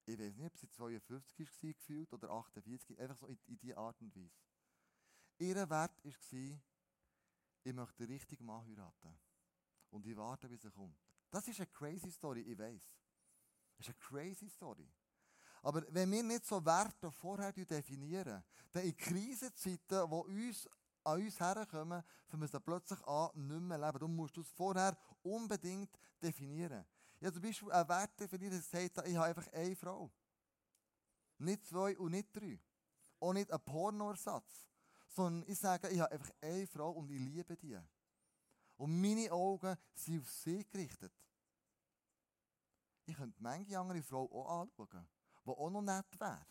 Ich 0.06 0.20
weiß 0.20 0.36
nicht, 0.36 0.46
ob 0.46 0.58
sie 0.58 0.70
52 0.70 1.64
war 1.64 1.74
gefühlt 1.74 2.14
oder 2.14 2.30
48, 2.30 3.00
einfach 3.00 3.16
so 3.16 3.28
in, 3.28 3.40
in 3.48 3.58
diese 3.58 3.78
Art 3.78 4.02
und 4.02 4.14
Weise. 4.16 4.44
Ihr 5.40 5.56
Wert 5.56 5.70
war, 5.70 5.90
ich 7.64 7.74
möchte 7.74 8.06
den 8.06 8.12
richtigen 8.12 8.46
Mann 8.46 8.66
heiraten. 8.66 9.18
Und 9.92 10.06
ich 10.06 10.18
warte, 10.18 10.50
bis 10.50 10.64
er 10.66 10.72
kommt. 10.72 10.98
Das 11.32 11.48
ist 11.48 11.60
eine 11.60 11.68
crazy 11.68 12.12
Story, 12.12 12.42
ich 12.42 12.58
weiß. 12.58 12.82
Das 13.78 13.88
ist 13.88 13.96
eine 13.96 14.00
crazy 14.00 14.50
Story. 14.50 14.92
Aber 15.64 15.84
wenn 15.90 16.12
wir 16.12 16.22
nicht 16.22 16.46
so 16.46 16.64
Werte 16.64 17.10
vorher 17.10 17.54
definieren, 17.54 18.44
dann 18.72 18.84
in 18.84 18.96
Krisenzeiten, 18.98 20.12
wo 20.12 20.20
uns 20.20 20.70
an 21.06 21.22
uns 21.22 21.40
herkommen, 21.40 22.04
für 22.28 22.38
wir 22.38 22.48
dann 22.48 22.64
plötzlich 22.64 23.02
an 23.08 23.30
nicht 23.34 23.62
mehr 23.62 23.78
leben. 23.78 24.00
Darum 24.00 24.16
musst 24.16 24.36
du 24.36 24.42
es 24.42 24.50
vorher 24.50 24.98
unbedingt 25.22 25.90
definieren. 26.22 26.86
Ja, 27.20 27.32
zum 27.32 27.42
Beispiel 27.42 27.72
einen 27.72 27.90
Wert 27.90 28.20
definiert, 28.20 28.54
der 28.54 28.62
sagt, 28.62 29.08
ich 29.08 29.16
habe 29.16 29.28
einfach 29.28 29.48
eine 29.54 29.76
Frau. 29.76 30.12
Nicht 31.38 31.66
zwei 31.66 31.98
und 31.98 32.12
nicht 32.12 32.36
drei. 32.36 32.60
Auch 33.22 33.34
nicht 33.34 33.52
ein 33.52 33.64
Pornoersatz. 33.64 34.68
Sondern 35.08 35.50
ich 35.50 35.60
sage, 35.60 35.90
ich 35.90 36.00
habe 36.00 36.12
einfach 36.12 36.32
eine 36.42 36.68
Frau 36.68 36.92
und 36.92 37.10
ich 37.10 37.20
liebe 37.20 37.56
die. 37.56 37.80
Und 38.76 39.02
meine 39.02 39.32
Augen 39.32 39.78
sind 39.94 40.22
auf 40.22 40.30
sie 40.30 40.66
gerichtet. 40.66 41.14
Ich 43.06 43.16
könnte 43.16 43.42
manche 43.42 43.80
andere 43.80 44.02
Frau 44.02 44.30
auch 44.32 44.62
anschauen, 44.62 45.08
die 45.46 45.50
auch 45.50 45.70
noch 45.70 45.82
nett 45.82 46.20
wäre. 46.20 46.46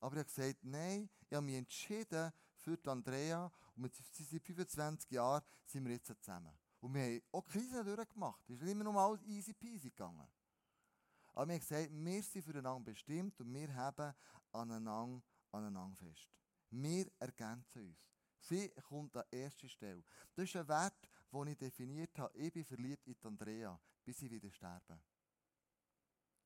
Aber 0.00 0.14
ich 0.14 0.20
habe 0.20 0.24
gesagt, 0.24 0.64
nein, 0.64 1.10
ich 1.28 1.34
habe 1.34 1.44
mich 1.44 1.56
entschieden 1.56 2.32
für 2.56 2.78
Andrea 2.86 3.50
und 3.74 3.82
mit 3.82 3.94
seit 3.94 4.42
25 4.42 5.10
Jahren 5.10 5.42
sind 5.64 5.84
wir 5.84 5.92
jetzt 5.92 6.06
zusammen. 6.06 6.56
Und 6.80 6.94
wir 6.94 7.02
haben 7.02 7.22
auch 7.32 7.44
Krisen 7.44 7.84
durchgemacht. 7.84 8.48
Es 8.48 8.60
ist 8.60 8.68
immer 8.68 8.84
nur 8.84 8.96
alles 8.96 9.22
easy 9.24 9.52
peasy 9.52 9.90
gegangen. 9.90 10.28
Aber 11.34 11.48
wir 11.48 11.54
haben 11.54 11.60
gesagt, 11.60 11.90
wir 11.90 12.22
sind 12.22 12.44
füreinander 12.44 12.92
bestimmt 12.92 13.40
und 13.40 13.52
wir 13.52 13.74
haben 13.74 14.14
aneinander, 14.52 15.22
aneinander 15.52 15.96
fest. 15.96 16.28
Wir 16.70 17.10
ergänzen 17.18 17.88
uns. 17.88 17.98
Sie 18.40 18.68
kommt 18.88 19.16
an 19.16 19.24
erster 19.30 19.68
Stelle. 19.68 20.04
Das 20.34 20.44
ist 20.44 20.56
ein 20.56 20.68
Wert, 20.68 21.08
den 21.32 21.46
ich 21.48 21.58
definiert 21.58 22.16
habe. 22.18 22.36
Ich 22.38 22.52
bin 22.52 22.64
verliebt 22.64 23.06
in 23.06 23.16
Andrea, 23.24 23.80
bis 24.04 24.18
sie 24.18 24.30
wieder 24.30 24.50
sterben. 24.50 25.00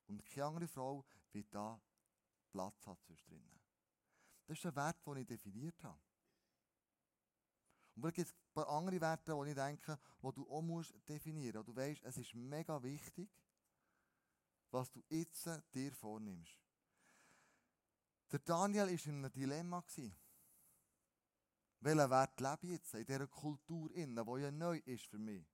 Und 0.06 0.24
keine 0.24 0.46
andere 0.46 0.68
Frau 0.68 1.04
wird 1.32 1.54
da 1.54 1.80
Platz 2.50 2.86
hat 2.86 3.02
zwischen 3.02 3.26
drinnen. 3.26 3.60
Das 4.46 4.58
ist 4.58 4.66
ein 4.66 4.76
Wert, 4.76 5.06
den 5.06 5.16
ich 5.16 5.26
definiert 5.26 5.82
habe. 5.82 6.00
Und 7.94 8.02
dann 8.02 8.12
gibt 8.12 8.28
es 8.28 8.34
ein 8.34 8.52
paar 8.54 8.68
andere 8.68 9.00
Werte, 9.00 9.34
die 9.34 9.50
ich 9.50 9.54
denke, 9.54 9.98
die 10.22 10.32
du 10.32 10.50
auch 10.50 10.62
musst 10.62 10.94
definieren 11.08 11.56
musst. 11.56 11.68
Du 11.68 11.76
weißt, 11.76 12.02
es 12.04 12.16
ist 12.16 12.34
mega 12.34 12.82
wichtig, 12.82 13.30
was 14.70 14.90
du 14.90 15.02
jetzt 15.08 15.48
dir 15.74 15.92
vornimmst. 15.92 16.58
Der 18.30 18.38
Daniel 18.38 18.86
war 18.86 19.06
in 19.06 19.16
einem 19.16 19.32
Dilemma. 19.32 19.84
Welchen 21.80 22.10
Wert 22.10 22.40
lebe 22.40 22.58
ich 22.62 22.70
jetzt 22.70 22.94
in 22.94 23.04
dieser 23.04 23.26
Kultur, 23.26 23.90
die 23.90 24.00
ja 24.00 24.50
neu 24.50 24.78
ist 24.78 25.04
für 25.06 25.18
mich? 25.18 25.46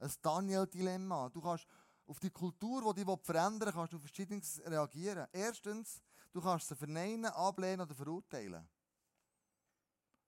Ein 0.00 0.12
Daniel-Dilemma. 0.22 1.28
Du 1.28 1.40
kannst 1.40 1.66
auf 2.10 2.18
die 2.18 2.30
Kultur, 2.30 2.92
die 2.92 3.04
dich 3.04 3.20
verändern 3.22 3.60
will, 3.60 3.72
kannst 3.72 3.92
du 3.92 3.98
verschiedenes 4.00 4.60
reagieren. 4.66 5.28
Erstens, 5.32 6.02
du 6.32 6.40
kannst 6.40 6.66
sie 6.66 6.74
verneinen, 6.74 7.26
ablehnen 7.26 7.82
oder 7.82 7.94
verurteilen. 7.94 8.68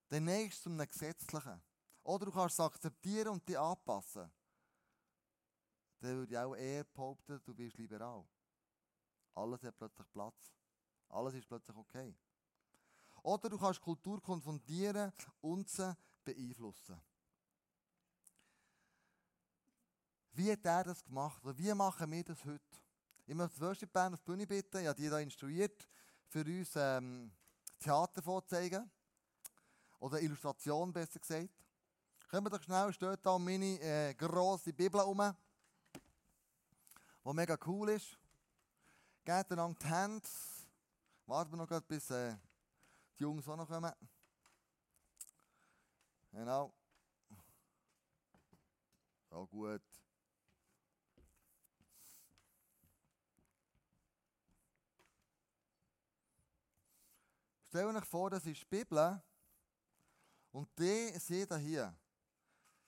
Dann 0.07 0.23
nächst 0.23 0.63
zu 0.63 0.69
einem 0.69 0.87
Gesetzlichen. 0.87 1.61
Oder 2.03 2.25
du 2.25 2.31
kannst 2.31 2.53
es 2.53 2.59
akzeptieren 2.61 3.29
und 3.29 3.47
dich 3.47 3.59
anpassen. 3.59 4.31
Dann 5.99 6.15
würde 6.15 6.31
ich 6.31 6.37
auch 6.37 6.55
eher 6.55 6.85
behaupten, 6.85 7.41
du 7.43 7.53
bist 7.53 7.77
liberal. 7.77 8.25
Alles 9.35 9.61
hat 9.63 9.75
plötzlich 9.75 10.09
Platz. 10.09 10.53
Alles 11.09 11.33
ist 11.33 11.47
plötzlich 11.47 11.75
okay. 11.75 12.15
Oder 13.23 13.49
du 13.49 13.57
kannst 13.57 13.81
Kultur 13.81 14.21
konfrontieren 14.21 15.11
und 15.41 15.67
sie 15.67 15.97
beeinflussen. 16.23 17.01
Wie 20.35 20.51
hat 20.51 20.65
er 20.65 20.83
das 20.83 21.03
gemacht? 21.03 21.45
Oder 21.45 21.55
wie 21.57 21.71
machen 21.75 22.11
wir 22.11 22.23
das 22.23 22.43
heute? 22.43 22.59
Ich 23.27 23.35
möchte 23.35 23.59
das 23.59 23.67
Worship 23.67 23.93
Band 23.93 24.15
auf 24.15 24.21
die 24.21 24.31
Bühne 24.31 24.47
bitten. 24.47 24.81
Ich 24.81 24.87
habe 24.87 24.95
die 24.95 25.07
hier 25.07 25.19
instruiert, 25.19 25.87
für 26.27 26.43
uns 26.43 26.71
ähm, 26.75 27.31
Theater 27.79 28.21
vorzeigen. 28.23 28.89
Oder 29.99 30.19
Illustration, 30.19 30.91
besser 30.91 31.19
gesagt. 31.19 31.49
Kommen 32.29 32.47
wir 32.47 32.49
doch 32.49 32.63
schnell, 32.63 32.91
steht 32.91 33.23
da 33.23 33.37
meine 33.37 33.79
äh, 33.79 34.15
grosse 34.15 34.73
Bibel 34.73 34.99
rum, 35.01 35.35
die 37.23 37.33
mega 37.33 37.55
cool 37.67 37.89
ist. 37.89 38.17
Geht 39.23 39.51
einander 39.51 39.77
die 39.79 39.87
Hände. 39.87 40.27
Warten 41.27 41.51
wir 41.51 41.57
noch 41.57 41.67
gerade, 41.67 41.85
bis 41.85 42.09
äh, 42.09 42.35
die 43.19 43.23
Jungs 43.23 43.47
auch 43.47 43.55
noch 43.55 43.67
kommen. 43.67 43.93
Genau. 46.31 46.73
So 49.29 49.45
gut. 49.45 49.92
Stell 57.73 57.87
euch 57.87 58.05
vor, 58.05 58.29
das 58.29 58.45
ist 58.45 58.61
die 58.61 58.65
Bibel. 58.65 59.19
Und 60.51 60.69
die 60.77 61.11
ihr 61.11 61.57
hier. 61.57 61.97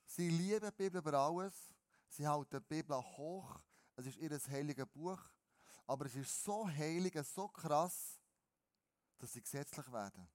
Sie 0.06 0.30
lieben 0.30 0.69
die 0.69 0.84
Bibel 0.84 1.02
über 1.02 1.13
alles. 1.13 1.74
Sie 2.08 2.28
halten 2.28 2.60
die 2.60 2.76
Bibel 2.76 2.95
hoch. 2.95 3.60
Es 3.95 4.06
ist 4.06 4.17
ihr 4.17 4.39
heiliges 4.48 4.86
Buch. 4.86 5.19
Aber 5.88 6.06
es 6.06 6.15
ist 6.15 6.43
so 6.43 6.67
heilig, 6.69 7.15
so 7.24 7.48
krass, 7.48 8.21
dass 9.17 9.34
sie 9.34 9.41
gesetzlich 9.41 9.91
werden. 9.91 10.30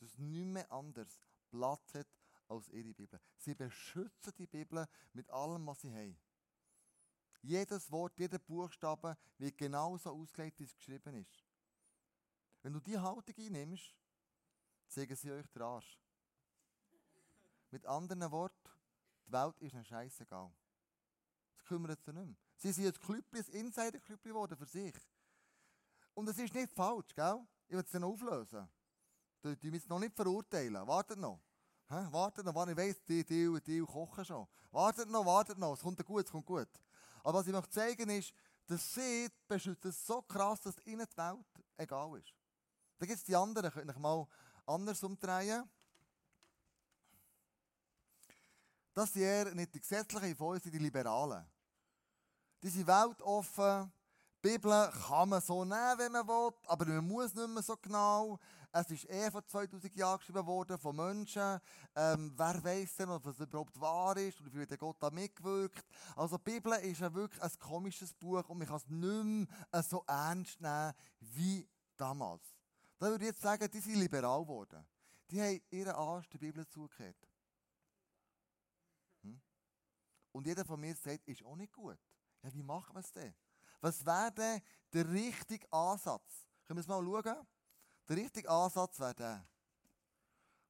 Dass 0.00 0.18
nicht 0.18 0.46
mehr 0.46 0.72
anders 0.72 1.16
Platz 1.48 1.94
hat 1.94 2.08
als 2.48 2.68
ihre 2.70 2.92
Bibel. 2.92 3.20
Sie 3.36 3.54
beschützen 3.54 4.32
die 4.36 4.48
Bibel 4.48 4.88
mit 5.12 5.30
allem, 5.30 5.64
was 5.68 5.82
sie 5.82 5.94
haben. 5.94 6.18
Jedes 7.42 7.88
Wort, 7.92 8.18
jeder 8.18 8.40
Buchstabe 8.40 9.16
wird 9.36 9.56
genauso 9.56 10.10
ausgelegt, 10.10 10.58
wie 10.58 10.64
es 10.64 10.74
geschrieben 10.74 11.14
ist. 11.14 11.47
Wenn 12.68 12.74
du 12.74 12.80
diese 12.80 13.00
Haltung 13.00 13.34
einnimmst, 13.34 13.94
zeigen 14.88 15.16
sie 15.16 15.32
euch 15.32 15.46
den 15.46 15.62
Arsch. 15.62 15.98
Mit 17.70 17.86
anderen 17.86 18.30
Worten, 18.30 18.68
die 19.26 19.32
Welt 19.32 19.58
ist 19.60 19.74
ein 19.74 19.86
scheißegal. 19.86 20.52
kümmert 21.66 22.02
sie 22.02 22.12
nicht 22.12 22.26
mehr. 22.26 22.36
Sie 22.58 22.70
sind 22.70 22.84
jetzt 22.84 23.00
Klüppli, 23.00 23.40
ein 23.40 23.46
Insider-Klüppli 23.46 24.32
geworden 24.32 24.54
für 24.54 24.66
sich. 24.66 24.94
Und 26.12 26.28
es 26.28 26.36
ist 26.36 26.52
nicht 26.52 26.70
falsch, 26.74 27.14
gell? 27.14 27.40
Ich 27.68 27.74
will 27.74 27.82
es 27.82 27.90
dann 27.90 28.04
auflösen. 28.04 28.68
Die, 29.42 29.56
die 29.56 29.70
müssen 29.70 29.88
noch 29.88 29.98
nicht 29.98 30.14
verurteilen. 30.14 30.86
Wartet 30.86 31.18
noch. 31.18 31.40
Hä? 31.88 32.06
Wartet 32.10 32.44
noch, 32.44 32.54
wann 32.54 32.68
ich 32.68 32.76
weiss, 32.76 33.02
die, 33.04 33.24
die, 33.24 33.62
die 33.64 33.80
kochen 33.80 34.26
schon. 34.26 34.46
Wartet 34.72 35.08
noch, 35.08 35.24
wartet 35.24 35.56
noch. 35.56 35.72
Es 35.72 35.80
kommt 35.80 36.04
gut, 36.04 36.26
es 36.26 36.30
kommt 36.30 36.44
gut. 36.44 36.68
Aber 37.24 37.38
was 37.38 37.46
ich 37.46 37.52
möchte 37.54 37.70
zeigen 37.70 38.10
ist, 38.10 38.30
dass 38.66 38.92
sie 38.92 39.30
beschützen 39.46 39.90
so 39.90 40.20
krass, 40.20 40.60
dass 40.60 40.76
ihnen 40.84 41.06
die 41.10 41.16
Welt 41.16 41.46
egal 41.78 42.18
ist. 42.18 42.37
Dann 42.98 43.08
gibt 43.08 43.18
es 43.18 43.24
die 43.24 43.36
anderen, 43.36 43.70
könnt 43.70 43.90
ihr 43.90 43.98
mal 43.98 44.26
anders 44.66 45.02
umdrehen. 45.02 45.68
Das 48.92 49.12
sind 49.12 49.22
eher 49.22 49.54
nicht 49.54 49.72
die 49.74 49.80
gesetzlichen 49.80 50.36
von 50.36 50.54
uns, 50.54 50.64
sind 50.64 50.74
die 50.74 50.78
Liberalen. 50.78 51.46
Die 52.62 52.68
sind 52.68 52.86
weltoffen. 52.86 53.92
Die 54.42 54.48
Bibel 54.48 54.90
kann 55.06 55.28
man 55.28 55.40
so 55.40 55.64
nehmen, 55.64 55.98
wenn 55.98 56.12
man 56.12 56.26
will, 56.26 56.52
aber 56.66 56.86
man 56.86 57.06
muss 57.06 57.34
nicht 57.34 57.48
mehr 57.48 57.62
so 57.62 57.76
genau. 57.76 58.38
Es 58.72 58.90
ist 58.90 59.08
eh 59.08 59.30
vor 59.30 59.46
2000 59.46 59.94
Jahren 59.94 60.18
geschrieben 60.18 60.46
worden 60.46 60.78
von 60.78 60.94
Menschen. 60.94 61.60
Ähm, 61.94 62.32
wer 62.36 62.62
weiß 62.62 62.96
denn, 62.96 63.08
ob 63.10 63.24
es 63.26 63.38
überhaupt 63.38 63.80
wahr 63.80 64.16
ist 64.16 64.40
und 64.40 64.52
wie 64.54 64.66
der 64.66 64.76
Gott 64.76 64.96
da 65.00 65.10
mitgewirkt. 65.10 65.84
Also 66.16 66.36
die 66.36 66.50
Bibel 66.52 66.72
ist 66.72 67.00
ja 67.00 67.12
wirklich 67.12 67.42
ein 67.42 67.58
komisches 67.58 68.12
Buch 68.14 68.48
und 68.48 68.58
man 68.58 68.66
kann 68.66 68.76
es 68.76 68.88
nicht 68.88 69.50
mehr 69.72 69.82
so 69.82 70.04
ernst 70.06 70.60
nehmen 70.60 70.92
wie 71.20 71.68
damals. 71.96 72.57
Da 72.98 73.06
würde 73.06 73.24
ich 73.24 73.30
jetzt 73.30 73.40
sagen, 73.40 73.70
die 73.70 73.80
sind 73.80 73.94
liberal 73.94 74.42
geworden. 74.42 74.84
Die 75.30 75.40
haben 75.40 75.60
ihren 75.70 75.94
Arsch 75.94 76.28
der 76.28 76.38
Bibel 76.38 76.66
zugehört. 76.66 77.16
Hm? 79.22 79.40
Und 80.32 80.46
jeder 80.46 80.64
von 80.64 80.80
mir 80.80 80.94
sagt, 80.96 81.26
ist 81.28 81.44
auch 81.44 81.56
nicht 81.56 81.72
gut. 81.72 81.98
Ja, 82.42 82.52
wie 82.52 82.62
machen 82.62 82.94
wir 82.94 83.00
es 83.00 83.12
denn? 83.12 83.34
Was 83.80 84.04
wäre 84.04 84.32
denn 84.32 84.62
der 84.92 85.08
richtige 85.10 85.70
Ansatz? 85.72 86.48
Können 86.66 86.78
wir 86.78 86.80
es 86.80 86.88
mal 86.88 87.04
schauen? 87.04 87.46
Der 88.08 88.16
richtige 88.16 88.48
Ansatz 88.48 88.98
wäre 88.98 89.14
der. 89.14 89.48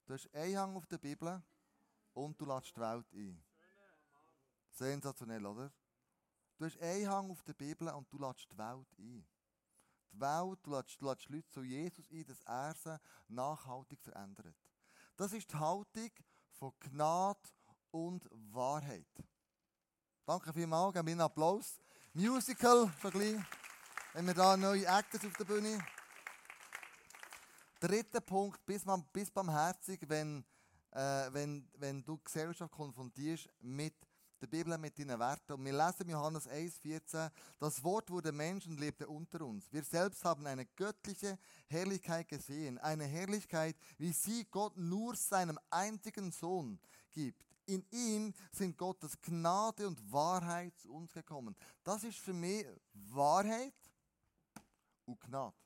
Du 0.05 0.15
hast 0.15 0.35
einen 0.35 0.57
Hang 0.57 0.77
auf 0.77 0.87
der 0.87 0.99
Bibel 0.99 1.43
und 2.13 2.41
du 2.41 2.45
lädst 2.45 2.75
die 2.77 2.81
Welt 2.81 3.07
ein. 3.13 3.45
Sensationell, 4.71 5.45
oder? 5.47 5.73
Du 6.57 6.65
hast 6.65 6.79
einen 6.79 7.09
Hang 7.09 7.31
auf 7.31 7.43
der 7.43 7.55
Bibel 7.55 7.89
und 7.89 8.13
du 8.13 8.19
lädst 8.19 8.51
die 8.51 8.59
Welt 8.59 8.89
ein. 8.99 9.27
Die 10.13 10.21
Welt, 10.21 10.59
du 10.63 10.71
lädst, 10.71 11.01
du 11.01 11.09
lädst 11.09 11.29
Leute 11.29 11.49
zu 11.49 11.63
Jesus 11.63 12.09
ein, 12.11 12.27
dass 12.27 12.87
er 12.87 12.99
sie 12.99 13.35
nachhaltig 13.35 14.01
verändert. 14.03 14.57
Das 15.17 15.33
ist 15.33 15.51
die 15.53 15.57
Haltung 15.57 16.11
von 16.53 16.73
Gnade 16.81 17.41
und 17.91 18.29
Wahrheit. 18.53 19.07
Danke 20.25 20.53
vielmals, 20.53 20.93
geben 20.93 21.07
wir 21.07 21.13
einen 21.13 21.21
Applaus. 21.23 21.81
Musical, 22.13 22.89
Vergleich. 22.99 23.41
Wenn 24.13 24.27
wir 24.27 24.35
da 24.35 24.57
neue 24.57 24.87
Actors 24.87 25.25
auf 25.25 25.33
der 25.35 25.45
Bühne. 25.45 25.79
Dritter 27.81 28.21
Punkt, 28.21 28.65
bis, 28.67 28.85
man, 28.85 29.05
bis 29.13 29.31
barmherzig, 29.31 30.01
wenn, 30.09 30.45
äh, 30.91 31.33
wenn, 31.33 31.71
wenn 31.75 32.05
du 32.05 32.19
Gesellschaft 32.19 32.73
konfrontierst 32.73 33.49
mit 33.61 33.95
der 34.41 34.47
Bibel, 34.47 34.77
mit 34.79 34.99
deinen 34.99 35.19
Werten. 35.19 35.53
Und 35.53 35.65
wir 35.65 35.73
lesen 35.73 36.03
in 36.03 36.11
Johannes 36.11 36.49
1,14, 36.49 37.31
das 37.59 37.83
Wort 37.83 38.11
wurde 38.11 38.33
Mensch 38.33 38.67
und 38.67 38.79
lebte 38.79 39.07
unter 39.07 39.45
uns. 39.45 39.73
Wir 39.73 39.83
selbst 39.83 40.25
haben 40.25 40.47
eine 40.47 40.67
göttliche 40.67 41.39
Herrlichkeit 41.67 42.29
gesehen. 42.29 42.79
Eine 42.79 43.05
Herrlichkeit, 43.05 43.77
wie 43.99 44.13
sie 44.13 44.45
Gott 44.51 44.77
nur 44.77 45.17
seinem 45.17 45.59
einzigen 45.71 46.31
Sohn 46.31 46.79
gibt. 47.11 47.45
In 47.67 47.85
ihm 47.91 48.33
sind 48.53 48.79
Gottes 48.79 49.21
Gnade 49.21 49.87
und 49.87 50.13
Wahrheit 50.13 50.79
zu 50.79 50.93
uns 50.93 51.13
gekommen. 51.13 51.55
Das 51.85 52.05
ist 52.05 52.19
für 52.19 52.33
mich 52.33 52.65
Wahrheit 52.93 53.75
und 55.05 55.21
Gnade. 55.21 55.57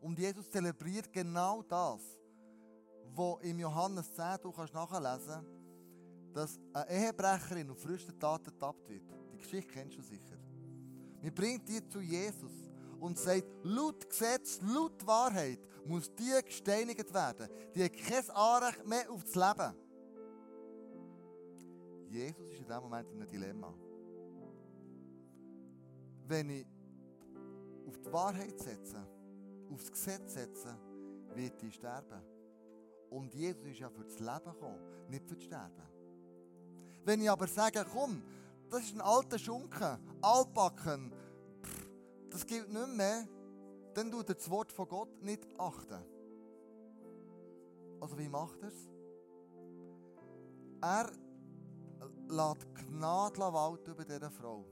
Und 0.00 0.18
Jesus 0.18 0.50
zelebriert 0.50 1.12
genau 1.12 1.62
das, 1.62 2.02
wo 3.14 3.38
im 3.38 3.58
Johannes 3.58 4.12
10 4.14 4.38
du 4.42 4.52
kannst 4.52 4.74
nachlesen 4.74 5.55
dass 6.36 6.60
eine 6.74 6.90
Ehebrecherin 6.90 7.70
auf 7.70 7.80
frühesten 7.80 8.18
Tat 8.18 8.46
ertappt 8.46 8.86
wird. 8.90 9.04
Die 9.32 9.38
Geschichte 9.38 9.72
kennst 9.72 9.96
du 9.96 10.02
sicher. 10.02 10.36
Wir 11.22 11.34
bringt 11.34 11.66
die 11.66 11.82
zu 11.88 12.00
Jesus 12.00 12.52
und 13.00 13.18
sagt, 13.18 13.46
laut 13.62 14.06
Gesetz, 14.06 14.60
laut 14.60 15.06
Wahrheit 15.06 15.58
muss 15.86 16.14
die 16.14 16.38
gesteinigt 16.44 17.12
werden. 17.14 17.48
Die 17.74 17.82
hat 17.82 17.96
kein 17.96 18.30
Anrecht 18.30 18.86
mehr 18.86 19.10
auf 19.10 19.24
das 19.24 19.34
Leben. 19.34 19.74
Jesus 22.10 22.52
ist 22.52 22.60
in 22.60 22.66
diesem 22.66 22.82
Moment 22.82 23.10
in 23.10 23.22
einem 23.22 23.30
Dilemma. 23.30 23.74
Wenn 26.28 26.50
ich 26.50 26.66
auf 27.86 27.98
die 27.98 28.12
Wahrheit 28.12 28.58
setze, 28.58 29.08
aufs 29.70 29.90
Gesetz 29.90 30.34
setze, 30.34 30.76
wird 31.34 31.62
ich 31.62 31.74
sterben. 31.74 32.20
Und 33.08 33.34
Jesus 33.34 33.64
ist 33.64 33.78
ja 33.78 33.88
für 33.88 34.04
das 34.04 34.18
Leben 34.18 34.52
gekommen, 34.52 35.08
nicht 35.08 35.26
für 35.26 35.34
das 35.34 35.44
Sterben. 35.44 35.95
Wenn 37.06 37.20
ich 37.20 37.30
aber 37.30 37.46
sage, 37.46 37.86
komm, 37.92 38.20
das 38.68 38.80
ist 38.82 38.94
ein 38.96 39.00
alter 39.00 39.38
Schunken, 39.38 39.96
altbacken, 40.20 41.12
pff, 41.62 41.88
das 42.30 42.44
gilt 42.44 42.68
nicht 42.68 42.96
mehr, 42.96 43.28
dann 43.94 44.10
tut 44.10 44.28
er 44.28 44.34
das 44.34 44.50
Wort 44.50 44.72
von 44.72 44.88
Gott 44.88 45.22
nicht 45.22 45.46
achten. 45.56 46.04
Also 48.00 48.18
wie 48.18 48.28
macht 48.28 48.60
er 48.60 48.68
es? 48.70 48.90
Er 50.82 51.12
lässt 52.28 52.74
Gnade 52.74 53.38
walten 53.38 53.92
über 53.92 54.04
diese 54.04 54.28
Frau. 54.28 54.64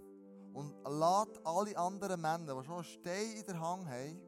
Und 0.55 0.75
lässt 0.89 1.41
alle 1.47 1.79
anderen 1.79 2.21
Männer, 2.21 2.59
die 2.59 2.65
schon 2.65 2.75
einen 2.75 2.85
Stein 2.85 3.37
in 3.39 3.47
der 3.47 3.61
Hand 3.61 3.89
haben, 3.89 4.21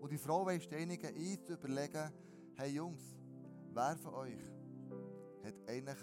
und 0.00 0.12
die 0.12 0.18
Frau 0.18 0.46
will 0.46 0.60
steinigen, 0.60 1.08
ein 1.08 1.44
zu 1.44 1.54
überlegen, 1.54 2.12
hey 2.54 2.70
Jungs, 2.70 3.02
wer 3.74 3.96
von 3.96 4.14
euch 4.14 4.38
hat 5.42 5.54
eigentlich 5.66 5.98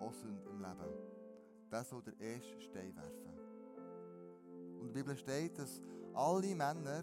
auch 0.00 0.12
Sünde 0.12 0.48
im 0.50 0.60
Leben? 0.60 1.70
Der 1.70 1.84
soll 1.84 2.02
der 2.02 2.18
erste 2.20 2.60
Stein 2.60 2.94
werfen. 2.96 3.38
Und 4.78 4.88
in 4.88 4.94
der 4.94 5.00
Bibel 5.00 5.16
steht, 5.16 5.58
dass 5.58 5.80
alle 6.12 6.54
Männer 6.54 7.02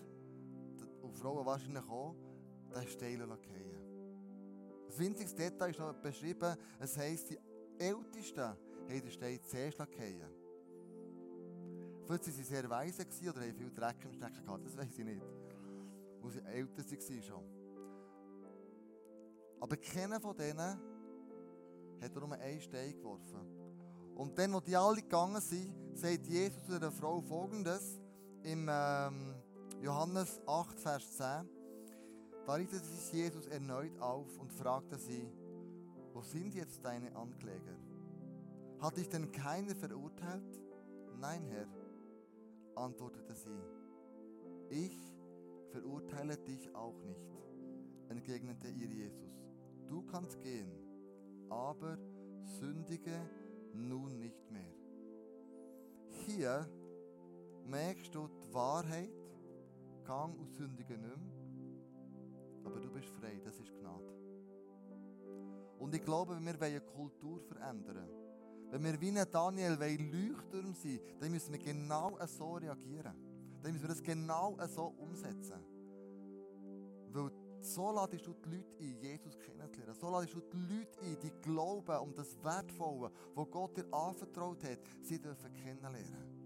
und 1.01 1.15
Frauen 1.17 1.45
wahrscheinlich 1.45 1.87
auch, 1.89 2.15
den 2.73 2.87
Stein 2.87 3.19
fallen 3.19 3.37
Das 4.87 4.99
winzigste 4.99 5.37
Detail 5.37 5.71
ist 5.71 5.79
noch 5.79 5.93
beschrieben, 5.93 6.55
es 6.79 6.97
heisst, 6.97 7.29
die 7.29 7.39
Ältesten 7.77 8.41
haben 8.41 8.57
den 8.87 9.11
Stein 9.11 9.39
zuerst 9.43 9.77
fallen 9.77 10.29
Vielleicht 12.05 12.25
waren 12.25 12.33
sie 12.33 12.43
sehr 12.43 12.69
weise 12.69 13.03
oder 13.29 13.41
haben 13.41 13.53
viel 13.55 13.71
Dreck 13.71 14.03
im 14.05 14.13
Stecken 14.13 14.43
gehabt, 14.45 14.65
das 14.65 14.77
weiß 14.77 14.99
ich 14.99 15.05
nicht 15.05 15.21
wo 16.21 16.29
sie 16.29 16.41
älter 16.41 16.83
waren 16.83 17.23
schon. 17.23 17.43
Aber 19.59 19.77
keiner 19.77 20.19
von 20.19 20.35
denen 20.35 20.79
hat 22.01 22.15
nur 22.15 22.31
einen 22.31 22.61
Stein 22.61 22.95
geworfen. 22.97 23.47
Und 24.15 24.37
dann, 24.37 24.53
als 24.53 24.65
die 24.65 24.75
alle 24.75 25.01
gegangen 25.01 25.41
sind, 25.41 25.73
sagt 25.93 26.27
Jesus 26.27 26.63
zu 26.63 26.79
der 26.79 26.91
Frau 26.91 27.21
folgendes 27.21 27.99
im 28.43 28.67
ähm, 28.69 29.35
Johannes 29.81 30.41
8, 30.45 30.79
Vers 30.79 31.17
10. 31.17 31.49
Da 32.45 32.53
richtete 32.53 32.85
sich 32.85 33.11
Jesus 33.13 33.47
erneut 33.47 33.97
auf 33.99 34.37
und 34.39 34.51
fragte 34.51 34.97
sie, 34.97 35.31
wo 36.13 36.21
sind 36.21 36.53
jetzt 36.53 36.83
deine 36.83 37.15
Ankläger? 37.15 37.77
Hat 38.79 38.97
dich 38.97 39.07
denn 39.07 39.31
keiner 39.31 39.75
verurteilt? 39.75 40.61
Nein, 41.19 41.45
Herr, 41.45 41.67
antwortete 42.75 43.35
sie. 43.35 43.61
Ich 44.69 44.97
verurteile 45.71 46.37
dich 46.37 46.73
auch 46.75 46.99
nicht, 47.03 47.31
entgegnete 48.09 48.69
ihr 48.69 48.87
Jesus. 48.87 49.31
Du 49.87 50.01
kannst 50.03 50.39
gehen, 50.41 50.71
aber 51.51 51.97
sündige 52.43 53.19
nun 53.73 54.17
nicht 54.19 54.49
mehr. 54.49 54.73
Hier 56.25 56.67
merkst 57.65 58.15
du 58.15 58.27
die 58.27 58.53
Wahrheit, 58.53 59.11
gang 60.05 60.39
und 60.39 60.51
sündige 60.53 60.97
nicht 60.97 61.17
mehr, 61.17 62.63
aber 62.63 62.79
du 62.79 62.89
bist 62.91 63.09
frei, 63.09 63.39
das 63.43 63.59
ist 63.59 63.73
Gnade. 63.77 64.15
Und 65.77 65.93
ich 65.93 66.03
glaube, 66.03 66.35
wenn 66.35 66.45
wir 66.45 66.61
eine 66.61 66.81
Kultur 66.81 67.39
verändern 67.41 68.09
wenn 68.71 68.83
wir 68.85 69.01
wie 69.01 69.11
Daniel 69.29 69.73
Leuchtturm 69.73 70.73
sein 70.73 70.97
wollen, 70.97 71.19
dann 71.19 71.31
müssen 71.31 71.51
wir 71.51 71.59
genau 71.59 72.17
so 72.25 72.53
reagieren 72.53 73.13
dann 73.61 73.73
müssen 73.73 73.83
wir 73.83 73.89
das 73.89 74.01
genau 74.01 74.57
so 74.67 74.93
umsetzen. 74.97 75.80
So 77.73 77.89
ladest 77.91 78.27
du 78.27 78.33
die 78.33 78.57
Leute 78.57 78.75
ein, 78.79 78.97
Jesus 78.99 79.39
kennenzulernen. 79.39 79.95
So 79.95 80.09
ladest 80.09 80.33
du 80.33 80.41
die 80.41 80.57
Leute 80.57 80.99
ein, 81.01 81.17
die 81.21 81.31
glauben 81.41 81.97
um 81.99 82.13
das 82.13 82.35
Wertvolle, 82.43 83.11
was 83.33 83.49
Gott 83.49 83.77
dir 83.77 83.85
anvertraut 83.93 84.61
hat, 84.63 84.79
sie 85.01 85.19
dürfen 85.19 85.53
kennenlernen. 85.53 86.41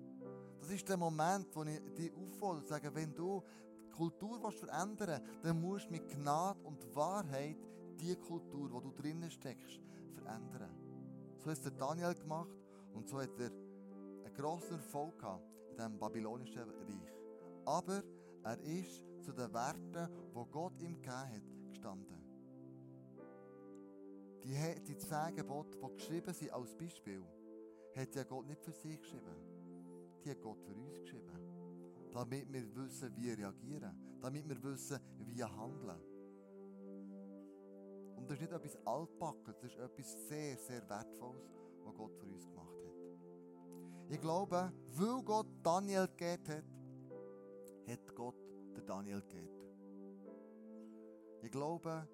Das 0.59 0.69
ist 0.69 0.87
der 0.87 0.97
Moment, 0.97 1.47
wo 1.55 1.63
ich 1.63 1.79
dich 1.95 2.11
auffordere 2.13 2.61
und 2.61 2.67
sage, 2.67 2.93
wenn 2.93 3.15
du 3.15 3.43
die 3.87 3.89
Kultur 3.89 4.51
verändern 4.51 5.21
willst, 5.23 5.45
dann 5.45 5.61
musst 5.61 5.87
du 5.87 5.93
mit 5.93 6.07
Gnade 6.09 6.59
und 6.63 6.95
Wahrheit 6.95 7.57
die 7.99 8.15
Kultur, 8.15 8.71
wo 8.71 8.79
du 8.79 8.91
drinnen 8.91 9.31
steckst, 9.31 9.79
verändern. 10.13 10.69
So 11.39 11.49
hat 11.49 11.57
es 11.57 11.63
der 11.63 11.71
Daniel 11.71 12.13
gemacht 12.13 12.55
Und 12.93 13.09
so 13.09 13.19
hat 13.19 13.37
er 13.39 13.51
einen 13.51 14.33
grossen 14.33 14.75
Erfolg 14.75 15.17
gehabt 15.17 15.43
in 15.69 15.75
diesem 15.75 15.97
babylonischen 15.97 16.69
Reich. 16.69 17.13
Aber 17.65 18.03
er 18.43 18.59
ist 18.61 19.01
zu 19.25 19.33
den 19.33 19.51
Werten, 19.53 20.07
die 20.35 20.51
Gott 20.51 20.79
ihm 20.81 21.01
gegeben 21.01 21.09
hat, 21.09 21.69
gestanden. 21.69 22.21
Die, 24.43 24.83
die 24.83 24.97
zehn 24.97 25.35
Gebote, 25.35 25.77
die 25.77 25.95
geschrieben 25.95 26.33
sind 26.33 26.53
als 26.53 26.75
Beispiel, 26.75 27.23
hat 27.95 28.13
ja 28.13 28.23
Gott 28.23 28.45
nicht 28.45 28.63
für 28.63 28.71
sich 28.71 28.99
geschrieben. 28.99 29.35
Die 30.23 30.29
hat 30.29 30.41
Gott 30.41 30.61
für 30.61 30.75
uns 30.75 30.99
geschrieben. 30.99 31.39
Damit 32.13 32.53
wir 32.53 32.75
wissen, 32.75 33.15
wie 33.15 33.31
reagieren. 33.31 34.19
Damit 34.21 34.47
wir 34.47 34.61
wissen, 34.63 34.99
wie 35.17 35.43
handeln. 35.43 36.01
Und 38.15 38.29
das 38.29 38.39
ist 38.39 38.41
nicht 38.41 38.53
etwas 38.53 38.77
Altbackenes, 38.85 39.57
das 39.61 39.71
ist 39.71 39.79
etwas 39.79 40.27
sehr, 40.27 40.57
sehr 40.57 40.89
Wertvolles, 40.89 41.51
was 41.83 41.95
Gott 41.95 42.15
für 42.15 42.27
uns 42.27 42.47
gemacht 42.47 42.83
hat. 42.85 44.09
Ich 44.09 44.21
glaube, 44.21 44.71
weil 44.93 45.23
Gott 45.23 45.47
Daniel 45.63 46.07
gegeben 46.07 46.47
hat, 46.47 46.63
hat 47.87 48.15
Gott 48.15 48.44
der 48.75 48.83
Daniel 48.83 49.21
gegeben. 49.21 49.49
Ich 51.41 51.51
glaube, 51.51 52.07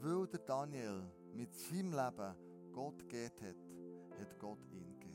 weil 0.00 0.26
der 0.26 0.40
Daniel 0.40 1.02
mit 1.34 1.54
seinem 1.54 1.92
Leben 1.92 2.34
Gott 2.72 2.98
gegeben 2.98 3.34
hat, 3.40 4.20
hat 4.20 4.38
Gott 4.38 4.58
ihn 4.70 4.86
gegeben. 4.98 5.10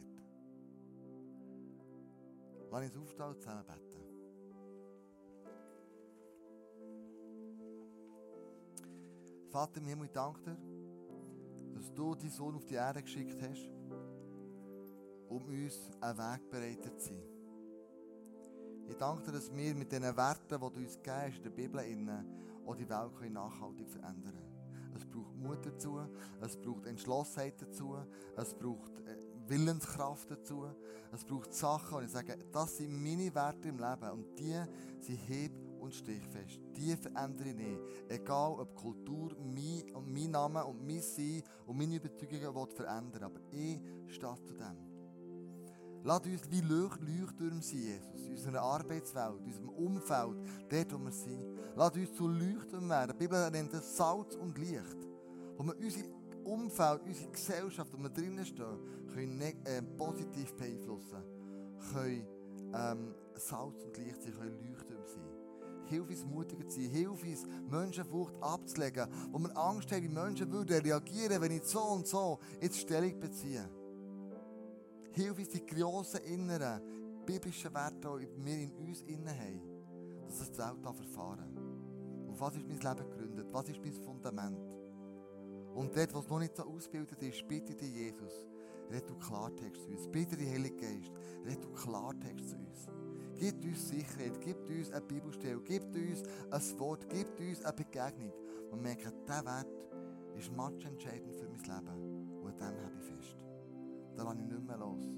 Lass 2.72 2.84
uns 2.84 2.98
aufstehen 2.98 3.28
und 3.28 3.42
zusammen 3.42 3.66
beten. 3.66 3.96
Vater 9.50 9.80
im 9.80 9.88
Himmel, 9.88 10.08
ich 10.08 10.12
danke 10.12 10.42
dir, 10.42 10.58
dass 11.74 11.94
du 11.94 12.14
deinen 12.14 12.30
Sohn 12.30 12.56
auf 12.56 12.66
die 12.66 12.74
Erde 12.74 13.02
geschickt 13.02 13.42
hast, 13.42 13.72
um 15.30 15.46
uns 15.46 15.90
einen 16.02 16.18
Weg 16.18 16.50
bereitet 16.50 17.00
zu 17.00 17.14
sein. 17.14 17.35
Ich 18.88 18.96
danke 18.98 19.24
dir, 19.24 19.32
dass 19.34 19.54
wir 19.54 19.76
mit 19.76 19.92
den 19.92 20.04
Werten, 20.04 20.42
die 20.50 20.58
du 20.58 20.66
uns 20.66 21.00
hast, 21.08 21.38
in 21.38 21.44
der 21.44 21.50
Bibel, 21.50 21.82
auch 22.66 22.76
die 22.76 22.90
Welt 22.90 23.32
nachhaltig 23.32 23.90
verändern 23.90 24.34
können. 24.34 24.56
Es 24.96 25.06
braucht 25.06 25.36
Mut 25.36 25.66
dazu, 25.66 26.00
es 26.42 26.56
braucht 26.56 26.86
Entschlossenheit 26.86 27.62
dazu, 27.62 27.98
es 28.38 28.54
braucht 28.54 29.00
äh, 29.00 29.18
Willenskraft 29.48 30.32
dazu, 30.32 30.68
es 31.12 31.26
braucht 31.26 31.54
Sachen, 31.54 31.98
und 31.98 32.06
ich 32.06 32.12
sage, 32.12 32.38
das 32.52 32.78
sind 32.78 33.04
meine 33.04 33.34
Werte 33.36 33.68
im 33.68 33.78
Leben 33.78 34.10
und 34.12 34.40
die 34.40 34.58
sind 35.02 35.18
heb- 35.28 35.66
und 35.80 35.94
stichfest. 35.94 36.60
Die 36.76 36.96
verändere 36.96 37.50
ich 37.50 37.56
nicht. 37.56 37.80
Egal, 38.08 38.54
ob 38.54 38.76
Kultur 38.76 39.36
mein, 39.38 39.94
und 39.94 40.12
mein 40.12 40.32
Name 40.32 40.66
und 40.66 40.86
mein 40.86 41.02
Sein 41.02 41.44
und 41.66 41.78
meine 41.78 41.96
Überzeugungen 41.96 42.68
verändern 42.70 43.24
aber 43.24 43.40
ich 43.52 43.80
stehe 44.08 44.36
zu 44.46 44.54
dem. 44.54 44.95
Lass 46.06 46.24
uns 46.28 46.42
wie 46.52 46.62
Leuchttürme 46.62 47.64
sein, 47.64 47.80
Jesus, 47.80 48.28
in 48.28 48.34
unserer 48.34 48.62
Arbeitswelt, 48.62 49.40
in 49.40 49.46
unserem 49.48 49.70
Umfeld, 49.70 50.38
dort, 50.70 50.94
wo 50.94 51.04
wir 51.04 51.12
sind. 51.12 51.44
Lass 51.76 51.96
uns 51.96 52.14
zu 52.14 52.28
Leuchttürmen 52.28 52.90
werden. 52.92 53.12
Die 53.14 53.24
Bibel 53.24 53.50
nennt 53.50 53.74
es 53.74 53.98
Salz 53.98 54.36
und 54.36 54.56
Licht. 54.60 54.98
Wo 55.58 55.64
wir 55.64 55.76
unser 55.76 56.04
Umfeld, 56.44 57.02
unsere 57.08 57.32
Gesellschaft, 57.32 57.92
wo 57.92 57.98
wir 57.98 58.10
drinnen 58.10 58.46
stehen, 58.46 58.78
können 59.16 59.42
äh, 59.42 59.82
positiv 59.98 60.54
beeinflussen. 60.54 61.24
Können 61.92 62.28
ähm, 62.76 63.16
Salz 63.34 63.84
und 63.84 63.98
Licht 63.98 64.22
sein, 64.22 64.34
können 64.34 64.60
Leuchttürme 64.60 65.08
sein. 65.08 65.24
Hilf 65.88 66.08
uns 66.08 66.24
mutiger 66.24 66.68
zu 66.68 66.82
sein. 66.82 66.92
Hilf 66.92 67.24
uns, 67.24 67.48
Menschenfurcht 67.68 68.36
abzulegen. 68.42 69.08
Wo 69.32 69.40
wir 69.40 69.58
Angst 69.58 69.92
haben, 69.92 70.04
wie 70.04 70.10
Menschen 70.10 70.52
würden 70.52 70.84
reagieren, 70.84 71.42
wenn 71.42 71.52
ich 71.52 71.64
so 71.64 71.82
und 71.82 72.06
so 72.06 72.38
jetzt 72.62 72.78
Stellung 72.78 73.20
beziehe. 73.20 73.68
Hilf 75.16 75.38
uns, 75.38 75.48
die 75.48 75.66
grossen 75.66 76.20
inneren 76.26 76.82
biblischen 77.26 77.74
Werte, 77.74 78.20
die 78.20 78.46
wir 78.46 78.58
in 78.58 78.72
uns 78.76 79.02
innen 79.04 79.30
haben, 79.30 79.62
dass 80.28 80.42
es 80.42 80.52
die 80.52 80.58
Welt 80.58 80.84
verfahren 80.84 81.58
Auf 82.28 82.42
was 82.42 82.58
ist 82.58 82.68
mein 82.68 82.80
Leben 82.80 83.10
gegründet? 83.10 83.48
Was 83.54 83.70
ist 83.70 83.80
mein 83.82 83.94
Fundament? 83.94 84.78
Und 85.74 85.96
dort, 85.96 86.14
wo 86.14 86.20
es 86.20 86.28
noch 86.28 86.40
nicht 86.40 86.58
so 86.58 86.64
ausgebildet 86.64 87.22
ist, 87.22 87.48
bitte 87.48 87.74
dich, 87.74 87.96
Jesus, 87.96 88.46
red 88.92 89.10
du 89.10 89.16
Klartext 89.16 89.84
zu 89.84 89.90
uns. 89.90 90.06
Bitte 90.10 90.36
dich, 90.36 90.50
Heilige 90.50 90.76
Geist, 90.76 91.14
red 91.46 91.64
du 91.64 91.70
Klartext 91.72 92.50
zu 92.50 92.58
uns. 92.58 92.88
Gib 93.36 93.64
uns 93.64 93.88
Sicherheit, 93.88 94.40
gib 94.42 94.70
uns 94.70 94.92
eine 94.92 95.02
Bibelstelle, 95.02 95.62
gib 95.64 95.84
uns 95.96 96.24
ein 96.52 96.80
Wort, 96.80 97.08
gib 97.10 97.40
uns 97.40 97.64
eine 97.64 97.74
Begegnung. 97.74 98.34
Und 98.70 98.82
merken, 98.82 99.14
dieser 99.26 99.46
Wert 99.46 99.88
ist 100.38 100.50
entscheidend 100.86 101.36
für 101.36 101.48
mein 101.48 101.60
Leben. 101.60 102.42
Und 102.42 102.62
an 102.62 102.76
dem 102.76 102.84
habe 102.84 102.96
ich. 103.00 103.05
Da 104.16 104.24
lasse 104.24 104.42
ich 104.42 104.48
nicht 104.48 104.66
mehr 104.66 104.78
los, 104.78 105.10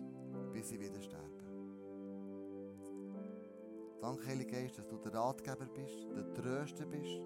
bis 0.54 0.72
ich 0.72 0.80
wieder 0.80 1.02
sterbe. 1.02 1.28
Danke, 4.02 4.28
Heilige 4.28 4.52
Geist, 4.52 4.78
dass 4.78 4.88
du 4.88 4.98
der 4.98 5.14
Ratgeber 5.14 5.66
bist, 5.66 6.08
der 6.16 6.34
Tröster 6.34 6.86
bist, 6.86 7.20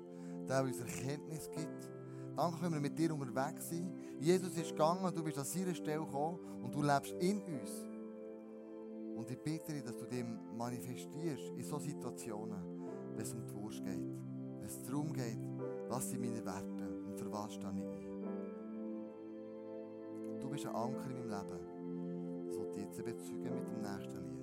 der 0.47 0.63
uns 0.63 0.79
Erkenntnis 0.79 1.49
gibt. 1.49 1.89
Danke, 2.36 2.60
können 2.60 2.73
wir 2.73 2.81
mit 2.81 2.97
dir 2.97 3.13
unterwegs 3.13 3.69
sein. 3.69 3.93
Jesus 4.19 4.55
ist 4.57 4.71
gegangen, 4.71 5.13
du 5.13 5.23
bist 5.23 5.38
an 5.38 5.45
seiner 5.45 5.75
Stelle 5.75 6.05
gekommen 6.05 6.39
und 6.63 6.73
du 6.73 6.81
lebst 6.81 7.13
in 7.19 7.41
uns. 7.41 7.86
Und 9.15 9.29
ich 9.29 9.39
bitte 9.39 9.73
dich, 9.73 9.84
dass 9.84 9.97
du 9.97 10.05
dem 10.05 10.39
manifestierst 10.57 11.49
in 11.55 11.63
solchen 11.63 11.89
Situationen, 11.89 12.81
wenn 13.15 13.21
es 13.21 13.34
um 13.34 13.45
die 13.45 13.53
Wurst 13.53 13.84
geht. 13.84 13.99
Wenn 14.60 14.65
es 14.65 14.81
darum 14.81 15.13
geht, 15.13 15.39
was 15.89 16.10
sind 16.10 16.21
meine 16.21 16.43
Werte 16.45 17.03
und 17.05 17.15
für 17.17 17.31
was 17.31 17.53
stehe 17.53 17.93
ich 17.99 18.11
bist 20.51 20.65
ein 20.65 20.75
Anker 20.75 21.09
in 21.09 21.29
meinem 21.29 21.49
Leben. 21.49 22.45
Das 22.47 22.57
wollte 22.57 22.79
ich 22.79 22.83
jetzt 22.83 23.03
bezeugen 23.03 23.55
mit 23.55 23.71
dem 23.71 23.81
nächsten 23.81 24.27
Lied. 24.27 24.40